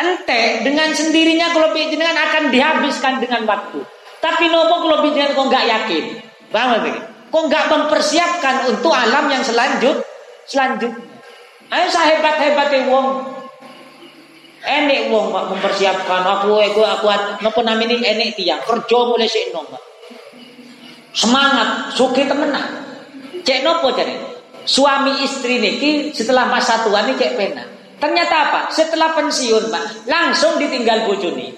Ente 0.00 0.64
dengan 0.64 0.94
sendirinya 0.96 1.52
kalau 1.52 1.76
jenengan 1.76 2.16
akan 2.16 2.48
dihabiskan 2.48 3.20
dengan 3.20 3.44
waktu. 3.44 3.84
Tapi 4.20 4.48
nopo 4.48 4.86
kalau 4.86 5.04
jenengan 5.04 5.36
kok 5.36 5.46
enggak 5.50 5.66
yakin. 5.68 6.04
bangun 6.50 6.82
nggih? 6.82 7.09
Kok 7.30 7.42
enggak 7.46 7.70
mempersiapkan 7.70 8.74
untuk 8.74 8.90
alam 8.90 9.30
yang 9.30 9.42
selanjut 9.46 10.02
selanjutnya. 10.50 10.98
Ayo 11.70 11.86
sehebat 11.86 12.36
hebatnya 12.42 12.90
wong. 12.90 13.06
Enek 14.60 15.08
wong 15.08 15.32
Pak 15.32 15.56
mempersiapkan 15.56 16.20
aku 16.20 16.60
aku 16.60 16.82
aku 16.84 17.06
napa 17.40 17.60
namanya 17.64 17.96
enek 17.96 18.36
tiang 18.36 18.60
kerja 18.60 18.98
mulai 19.08 19.30
sik 19.30 19.54
Semangat, 21.10 21.94
suki 21.96 22.26
temenan. 22.26 22.86
Cek 23.40 23.66
nopo 23.66 23.90
jadi 23.94 24.14
suami 24.68 25.24
istri 25.24 25.58
niki 25.58 26.12
setelah 26.12 26.46
masa 26.46 26.84
tua 26.86 27.02
nih 27.06 27.16
cek 27.16 27.32
pena. 27.34 27.64
Ternyata 28.00 28.34
apa? 28.48 28.60
Setelah 28.72 29.12
pensiun, 29.12 29.68
Pak, 29.68 30.08
langsung 30.08 30.56
ditinggal 30.56 31.04
bojone. 31.04 31.52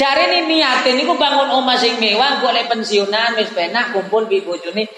Cari 0.00 0.32
nih 0.32 0.48
niatin 0.48 0.96
niku 0.96 1.12
bangun 1.20 1.60
omah 1.60 1.76
sing 1.76 2.00
mewah, 2.00 2.40
boleh 2.40 2.64
pensiunan 2.72 3.36
wis 3.36 3.52
penak 3.52 3.92
kumpul 3.92 4.24
bi 4.24 4.40
bojone 4.40 4.88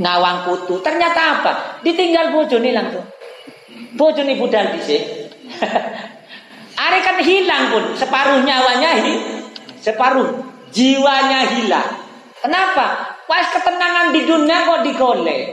ngawang 0.00 0.48
putu. 0.48 0.80
Ternyata 0.80 1.20
apa? 1.20 1.52
Ditinggal 1.84 2.32
bojone 2.32 2.72
langsung. 2.72 3.04
Bojone 4.00 4.32
budal 4.40 4.72
dhisik. 4.72 5.28
Are 6.88 6.98
kan 7.04 7.20
hilang 7.20 7.68
pun 7.68 7.84
separuh 8.00 8.40
nyawanya 8.48 8.90
hi, 9.04 9.14
separuh 9.84 10.40
jiwanya 10.72 11.52
hilang. 11.52 11.88
Kenapa? 12.40 13.12
Pas 13.28 13.52
ketenangan 13.52 14.16
di 14.16 14.24
dunia 14.24 14.64
kok 14.64 14.80
digolek. 14.88 15.52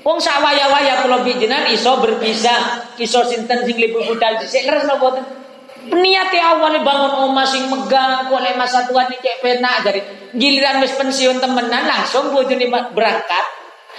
Wong 0.00 0.16
sak 0.16 0.40
waya-waya 0.40 1.04
kula 1.04 1.20
bijenan 1.20 1.68
iso 1.68 2.00
berpisah, 2.00 2.88
iso 2.96 3.20
sinten 3.28 3.68
sing 3.68 3.76
lebih 3.76 4.00
budal 4.08 4.40
dhisik 4.40 4.64
leres 4.64 4.88
napa 4.88 4.96
boten? 4.96 5.39
Niate 5.88 6.36
awalnya 6.36 6.84
bangun 6.84 7.24
omah 7.24 7.46
sing 7.48 7.72
megah, 7.72 8.28
kok 8.28 8.40
lek 8.44 8.60
masa 8.60 8.84
tua 8.84 9.08
nih 9.08 9.16
cek 9.16 9.36
penak 9.40 9.80
jadi 9.80 10.00
giliran 10.36 10.84
wis 10.84 10.92
pensiun 10.92 11.40
temenan 11.40 11.88
langsung 11.88 12.28
bojone 12.36 12.68
berangkat. 12.92 13.44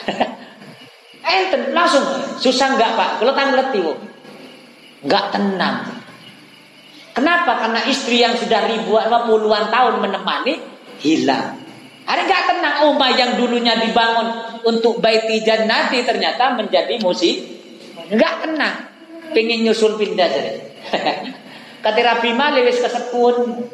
Enten 1.26 1.74
langsung 1.74 2.06
susah 2.38 2.78
enggak 2.78 2.94
Pak? 2.94 3.10
Kalau 3.18 3.34
ngerti 3.34 3.80
wong. 3.82 4.00
Enggak 5.02 5.26
tenang. 5.34 5.78
Kenapa? 7.18 7.66
Karena 7.66 7.82
istri 7.90 8.22
yang 8.22 8.38
sudah 8.38 8.70
ribuan 8.70 9.10
puluhan 9.26 9.74
tahun 9.74 10.06
menemani 10.06 10.62
hilang. 11.02 11.58
Ada 12.06 12.22
nggak 12.30 12.44
tenang 12.46 12.76
rumah 12.86 13.10
yang 13.14 13.42
dulunya 13.42 13.74
dibangun 13.78 14.28
untuk 14.70 15.02
baiti 15.02 15.42
jannati 15.42 16.06
ternyata 16.06 16.54
menjadi 16.54 17.02
musik. 17.02 17.42
Nggak 18.14 18.34
tenang. 18.46 18.76
Pengen 19.34 19.66
nyusul 19.66 19.98
pindah 19.98 20.30
saja. 20.30 20.54
Kata 21.82 22.00
Rabi 22.00 22.32
Malik 22.38 22.70
wis 22.70 22.80
kesepun. 22.82 23.66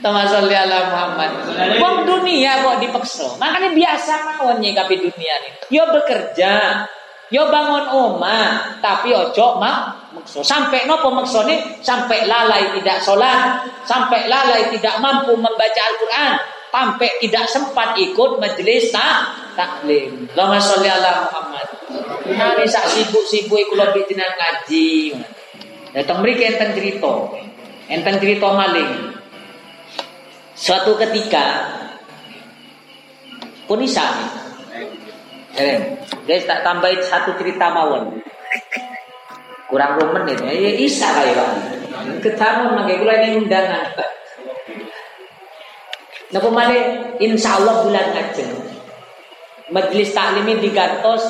Tamasali 0.00 0.56
ala 0.56 0.78
Muhammad. 0.88 1.30
Wong 1.76 2.08
dunia 2.08 2.64
kok 2.64 2.80
dipaksa. 2.80 3.36
Makanya 3.36 3.70
biasa 3.76 4.12
mawon 4.32 4.56
nyikapi 4.64 4.96
dunia 4.96 5.34
ini. 5.44 5.50
Yo 5.68 5.84
bekerja, 5.92 6.88
yo 7.28 7.52
bangun 7.52 7.84
oma, 7.92 8.64
tapi 8.80 9.12
ojo 9.12 9.60
mak 9.60 10.08
makso. 10.16 10.40
Sampai 10.40 10.88
nopo 10.88 11.12
maksone 11.12 11.84
sampai 11.84 12.24
lalai 12.24 12.72
tidak 12.80 13.04
sholat, 13.04 13.60
sampai 13.84 14.24
lalai 14.24 14.72
tidak 14.72 14.96
mampu 15.04 15.36
membaca 15.36 15.82
Al-Quran, 15.92 16.32
sampai 16.72 17.10
tidak 17.20 17.44
sempat 17.52 17.92
ikut 18.00 18.40
majelis 18.40 18.88
tak 18.88 19.36
taklim. 19.52 20.24
Allahumma 20.32 20.64
sholli 20.64 20.88
ala 20.88 21.28
Muhammad. 21.28 21.66
Hari 22.30 22.64
sak 22.64 22.88
sibuk-sibuk 22.88 23.58
iku 23.58 23.76
lebih 23.76 24.08
tinan 24.08 24.32
ngaji. 24.32 25.12
Datang 25.90 26.22
mriki 26.22 26.46
enten 26.46 26.70
cerita. 26.76 27.34
Enten 27.90 28.16
cerita 28.22 28.48
maling. 28.54 29.18
Suatu 30.54 30.94
ketika 31.00 31.66
Punisa 33.66 34.06
Eh, 35.50 35.98
guys 36.30 36.46
tak 36.46 36.62
tambahin 36.62 37.02
satu 37.02 37.34
cerita 37.34 37.74
mawon. 37.74 38.22
Kurang 39.66 39.98
dua 39.98 40.22
menit 40.22 40.38
ya, 40.46 40.54
ya 40.54 40.72
isa 40.78 41.10
kayak 41.10 41.34
bang. 41.34 41.54
Ketemu 42.22 42.64
nangke 42.78 42.94
kula 43.02 43.14
ini 43.22 43.44
undangan. 43.44 43.82
Kemarin 46.30 46.82
insya 47.18 47.58
Allah 47.58 47.82
bulan 47.82 48.14
ngajeng. 48.14 48.54
Majelis 49.74 50.14
taklim 50.14 50.46
ini 50.46 50.70
digantos 50.70 51.26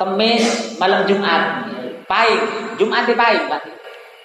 Kemis 0.00 0.76
malam 0.80 1.04
Jumat. 1.04 1.68
Paing, 2.04 2.76
Jumat 2.76 3.08
di 3.08 3.16
Paing, 3.16 3.48
Pak. 3.48 3.73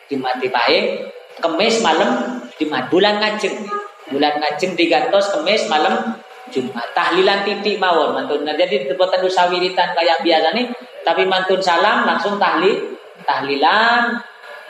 Jumat 0.09 0.41
di 0.41 0.49
Paing, 0.49 1.05
Kemis 1.39 1.79
malam 1.85 2.41
Jumat. 2.57 2.89
Bulan 2.89 3.21
ngajeng. 3.21 3.63
Bulan 4.09 4.41
ngajeng 4.41 4.73
digantos 4.73 5.29
Kemis 5.31 5.69
malam 5.69 6.17
Jumat. 6.49 6.89
Tahlilan 6.97 7.45
titik 7.45 7.77
mawon 7.77 8.17
mantun. 8.17 8.41
Nah, 8.41 8.57
jadi 8.57 8.89
buatan 8.97 9.21
dosa 9.21 9.47
wiritan 9.53 9.93
kayak 9.93 10.25
biasa 10.25 10.57
nih, 10.57 10.65
tapi 11.05 11.29
mantun 11.29 11.61
salam 11.61 12.09
langsung 12.09 12.41
tahlil, 12.41 12.97
tahlilan. 13.23 14.17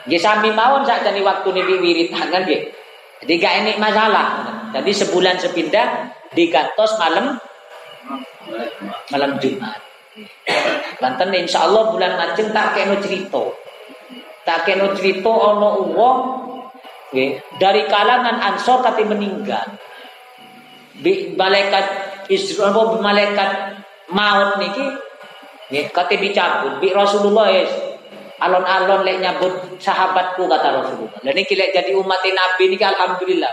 Nggih 0.04 0.20
sami 0.20 0.52
mawon 0.52 0.84
jane 0.84 1.20
waktu 1.24 1.48
nih 1.56 1.64
wiritan 1.80 2.28
kan 2.28 2.44
nggih. 2.44 2.68
Jadi 3.20 3.32
gak 3.36 3.54
enik 3.64 3.76
masalah. 3.76 4.48
Jadi 4.72 4.90
sebulan 4.96 5.36
sepindah 5.36 6.08
digantos 6.32 6.96
malam 6.96 7.36
malam 9.12 9.36
Jumat. 9.36 9.76
Banten 11.00 11.32
insya 11.36 11.68
Allah 11.68 11.92
bulan 11.92 12.16
ngajeng 12.16 12.48
tak 12.52 12.76
keno 12.76 12.96
cerita. 13.00 13.44
Tak 14.40 14.64
keno 14.64 14.96
cerita 14.96 15.28
ono 15.30 15.84
uang 15.92 16.18
dari 17.58 17.82
kalangan 17.90 18.38
ansor 18.38 18.80
kati 18.86 19.02
meninggal 19.02 19.66
malaikat 21.34 21.84
Israel 22.30 22.76
apa 22.76 22.96
malaikat 23.00 23.50
maut 24.12 24.60
niki 24.60 24.84
nggih 25.70 25.86
kate 25.94 26.18
dicabut 26.18 26.82
bi 26.82 26.92
Rasulullah 26.92 27.46
yes. 27.50 27.70
alon-alon 28.40 29.04
lek 29.04 29.20
nyabut 29.20 29.52
sahabatku 29.76 30.48
kata 30.48 30.68
Rasulullah. 30.72 31.20
Dan 31.20 31.36
niki 31.36 31.54
lek 31.54 31.76
jadi 31.76 31.92
umat 31.92 32.24
Nabi 32.24 32.72
niki 32.72 32.84
alhamdulillah. 32.84 33.52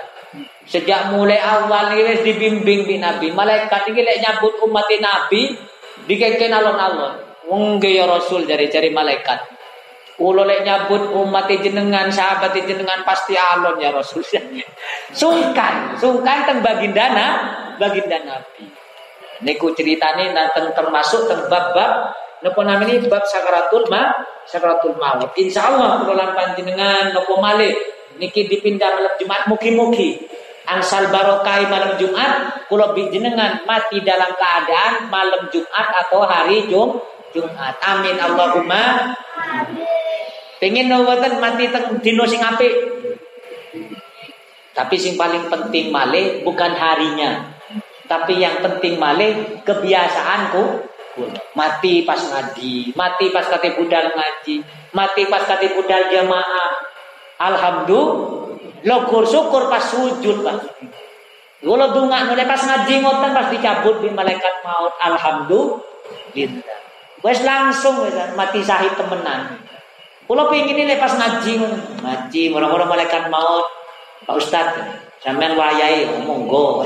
Sejak 0.63 1.11
mulai 1.11 1.39
awal 1.43 1.91
niki 1.91 2.03
wis 2.07 2.21
dibimbing 2.23 2.87
bi 2.87 2.95
Nabi. 2.95 3.35
Malaikat 3.35 3.91
niki 3.91 4.01
lek 4.01 4.17
nyabut 4.23 4.55
umat 4.63 4.87
Nabi 4.97 5.53
dikeken 6.07 6.55
alon-alon. 6.55 7.13
Wong 7.47 7.79
ya 7.83 8.07
Rasul 8.07 8.47
dari 8.47 8.67
cari 8.71 8.91
malaikat. 8.91 9.56
Kulo 10.17 10.49
lek 10.49 10.65
nyabut 10.65 11.13
umat 11.13 11.45
jenengan, 11.45 12.09
sahabat 12.09 12.57
jenengan 12.57 13.05
pasti 13.05 13.37
alon 13.37 13.77
ya 13.77 13.93
Rasul. 13.93 14.25
sungkan, 15.21 15.93
sungkan 15.93 16.49
teng 16.49 16.65
bagindana, 16.65 17.53
baginda 17.77 18.25
Nabi. 18.25 18.65
Niku 19.45 19.77
ceritane 19.77 20.33
nanten 20.33 20.73
termasuk 20.73 21.29
teng 21.29 21.45
bab-bab 21.45 22.17
napa 22.41 22.61
namanya 22.65 22.97
bab 23.05 23.29
sakaratul 23.29 23.85
ma 23.93 24.09
sakaratul 24.49 24.97
maut. 24.97 25.37
Insyaallah 25.37 26.01
kula 26.01 26.17
lan 26.17 26.29
panjenengan 26.33 27.13
napa 27.13 27.33
malih 27.37 27.77
niki 28.17 28.49
dipindah 28.49 28.97
malam 28.97 29.13
Jumat 29.21 29.45
mugi-mugi 29.45 30.17
angsal 30.65 31.13
barokai 31.13 31.69
malam 31.69 31.93
Jumat 32.01 32.65
kula 32.67 32.93
jenengan 32.93 33.61
mati 33.69 34.01
dalam 34.01 34.33
keadaan 34.33 35.13
malam 35.13 35.45
Jumat 35.53 35.87
atau 36.05 36.25
hari 36.25 36.65
Jum 36.65 36.97
Jumat. 37.33 37.77
Amin 37.85 38.17
Allahumma. 38.17 39.13
Pengen 40.57 40.89
nawatan 40.89 41.37
mati 41.37 41.69
teng 41.69 42.01
dino 42.01 42.25
sing 42.25 42.41
apik. 42.41 42.73
Tapi 44.73 44.95
sing 44.97 45.17
paling 45.17 45.49
penting 45.49 45.89
malih 45.89 46.41
bukan 46.41 46.73
harinya. 46.73 47.53
Tapi 48.07 48.39
yang 48.39 48.61
penting 48.63 48.97
malih 48.97 49.61
kebiasaanku 49.61 50.87
mati 51.57 52.05
pas 52.05 52.21
ngaji, 52.21 52.93
mati 52.93 53.33
pas 53.33 53.49
kate 53.49 53.73
budal 53.73 54.13
ngaji, 54.13 54.61
mati 54.93 55.25
pas 55.25 55.43
kate 55.49 55.73
budal 55.73 56.07
jamaah. 56.13 56.71
Alhamdulillah, 57.37 58.85
lokur 58.85 59.25
syukur 59.25 59.69
pas 59.69 59.81
sujud 59.81 60.41
Pak. 60.41 60.57
Kalau 61.57 61.89
dunga 61.89 62.29
mulai 62.29 62.45
pas 62.45 62.61
ngaji 62.61 63.01
ngoten 63.01 63.33
pas 63.33 63.49
dicabut 63.49 64.01
di 64.01 64.09
malaikat 64.13 64.61
maut. 64.61 64.93
Alhamdulillah. 65.01 66.77
Wes 67.25 67.41
langsung 67.41 68.05
wes 68.05 68.13
mati 68.37 68.61
sahih 68.61 68.93
temenan. 68.93 69.66
Kalau 70.27 70.51
pengen 70.51 70.75
ini 70.75 70.99
pas 70.99 71.15
ngaji, 71.15 71.55
ngaji, 72.03 72.43
orang-orang 72.51 72.99
malaikat 72.99 73.31
maut, 73.31 73.63
Pak 74.27 74.35
Ustad, 74.35 74.67
sampean 75.23 75.55
wayai, 75.55 76.03
monggo. 76.27 76.83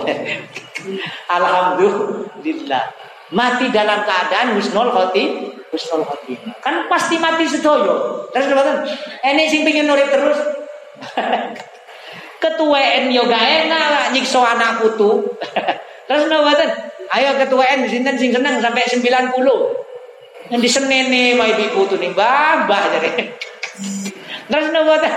Alhamdulillah. 1.35 2.85
Mati 3.33 3.73
dalam 3.73 4.05
keadaan 4.05 4.53
husnul 4.59 4.93
khotim, 4.93 5.57
husnul 5.73 6.05
khotim. 6.05 6.37
Kan 6.61 6.85
pasti 6.85 7.17
mati 7.17 7.49
sedoyo. 7.49 8.29
Terus 8.29 8.45
kan, 8.53 8.85
ini 9.33 9.49
sing 9.49 9.65
pengen 9.65 9.89
nurit 9.89 10.13
terus. 10.13 10.37
Ketuaan 12.43 13.09
yoga 13.09 13.37
enak 13.37 13.85
lah 13.89 14.05
nyiksa 14.13 14.41
anak 14.41 14.81
putu. 14.81 15.21
Terus 16.09 16.27
nawaten, 16.27 16.67
ayo 17.13 17.37
ketuaan 17.39 17.85
sinten 17.87 18.17
sing 18.17 18.33
seneng 18.33 18.59
sampai 18.59 18.83
90. 18.83 19.31
Yang 20.51 20.61
disenene 20.67 21.39
mai 21.39 21.55
ibu 21.55 21.87
tuh 21.87 21.95
nih 21.95 22.11
babah 22.11 22.83
jadi. 22.99 23.09
Terus 24.51 24.67
nawaten, 24.75 25.13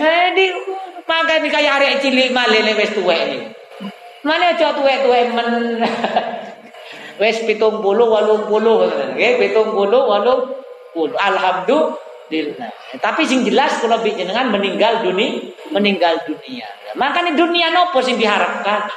eh 0.00 0.32
di 0.32 0.48
maka 1.04 1.44
di 1.44 1.52
kayak 1.52 1.72
arek 1.76 2.00
cilik 2.00 2.32
malih 2.32 2.64
wis 2.72 2.96
tuwek 2.96 3.20
ini. 3.28 3.38
Mana 4.24 4.56
aja 4.56 4.72
tuwek-tuwek 4.72 5.36
men. 5.36 5.84
Wis 7.20 7.44
70 7.44 7.84
80 7.84 8.48
nggih 9.12 9.32
70 9.52 9.52
80 9.52 11.12
Alhamdulillah. 11.20 12.70
Tapi 12.96 13.22
sing 13.28 13.44
jelas 13.44 13.76
kalau 13.84 14.00
jenengan 14.00 14.48
meninggal 14.48 15.04
dunia, 15.04 15.52
meninggal 15.68 16.24
dunia. 16.24 16.64
Makanya 16.96 17.36
dunia 17.36 17.68
nopo 17.76 18.00
sing 18.00 18.16
diharapkan? 18.16 18.88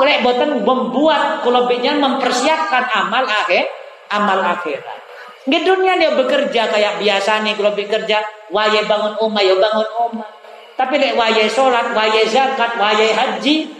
Oleh 0.00 0.24
boten 0.24 0.64
membuat 0.64 1.44
kalau 1.44 1.68
jenengan 1.68 2.00
mempersiapkan 2.00 2.88
amal 3.04 3.28
akhir, 3.28 3.68
amal 4.10 4.40
akhirat. 4.42 5.04
Di 5.46 5.62
dunia 5.62 5.94
dia 5.94 6.14
bekerja 6.18 6.66
kayak 6.70 6.98
biasa 6.98 7.46
nih 7.46 7.54
kalau 7.54 7.72
bekerja, 7.74 8.18
waye 8.50 8.82
bangun 8.86 9.14
omah 9.22 9.42
ya 9.42 9.54
bangun 9.58 9.88
omah. 10.10 10.28
Tapi 10.74 10.94
lek 10.98 11.14
waye 11.14 11.46
sholat, 11.46 11.94
waye 11.94 12.26
zakat, 12.26 12.74
waye 12.76 13.14
haji, 13.14 13.76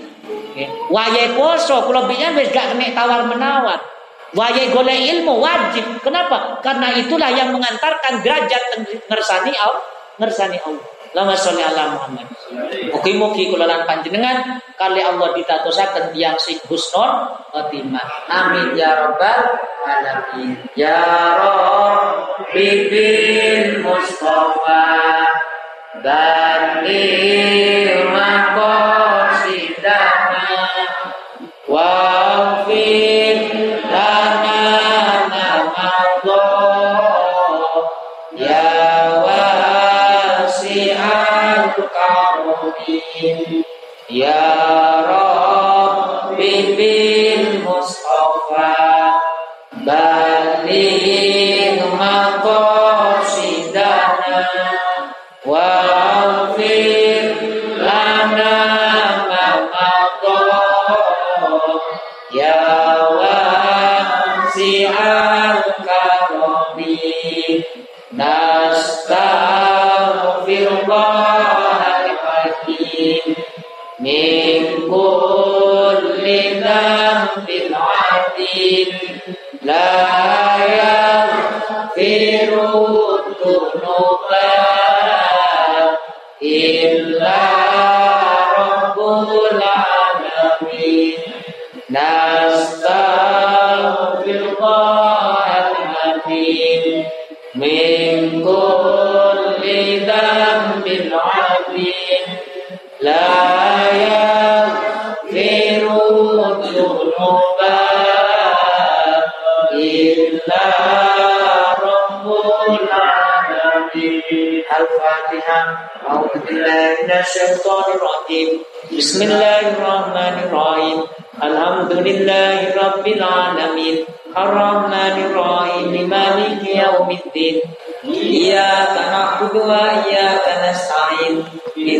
Wayai 0.88 1.36
poso 1.36 1.84
kalau 1.84 2.08
biyen 2.08 2.32
wis 2.32 2.48
gak 2.48 2.72
kena 2.72 2.96
tawar 2.96 3.28
menawar. 3.28 3.76
Wayai 4.32 4.72
golek 4.72 5.00
ilmu 5.16 5.36
wajib. 5.38 5.84
Kenapa? 6.00 6.60
Karena 6.64 6.96
itulah 6.96 7.28
yang 7.30 7.52
mengantarkan 7.52 8.24
derajat 8.24 8.88
ngersani 9.06 9.52
Allah, 9.54 9.84
ngersani 10.16 10.58
Allah. 10.64 10.86
Lama 11.14 11.34
sholli 11.36 11.62
ala 11.62 11.94
Muhammad. 11.94 12.26
Mugi-mugi 12.90 13.52
kula 13.52 13.86
panjenengan 13.86 14.58
kali 14.74 15.02
Allah 15.02 15.34
ditatosaken 15.36 16.16
tiyang 16.16 16.38
sing 16.40 16.58
husnul 16.66 17.36
khotimah. 17.52 18.30
Amin 18.30 18.74
ya 18.78 19.06
rabbal 19.06 19.60
alamin. 19.86 20.58
Ya 20.74 20.98
Rabbi 21.38 22.68
bil 22.90 23.84
Mustafa 23.84 24.84
Bani 26.02 27.26
maqasidana 28.12 29.25
Ya 62.30 62.85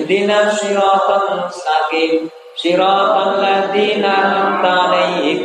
اهدنا 0.06 0.36
الصراط 0.48 1.08
المستقيم 1.10 2.30
صراط 2.56 3.16
الذين 3.28 4.06
أنعمت 4.06 4.66
عليهم 4.66 5.40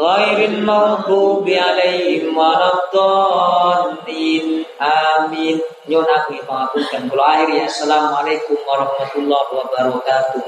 غير 0.00 0.38
المغضوب 0.48 1.46
عليهم 1.50 2.38
ولا 2.38 2.70
الضالين 2.74 4.64
آمين 4.82 5.60
Nyun 5.82 6.06
aku 6.06 6.38
pangapunten 6.46 7.10
kula 7.10 7.42
akhir 7.42 7.58
ya. 7.58 7.66
Assalamualaikum 7.66 8.54
warahmatullahi 8.54 9.50
wabarakatuh. 9.50 10.46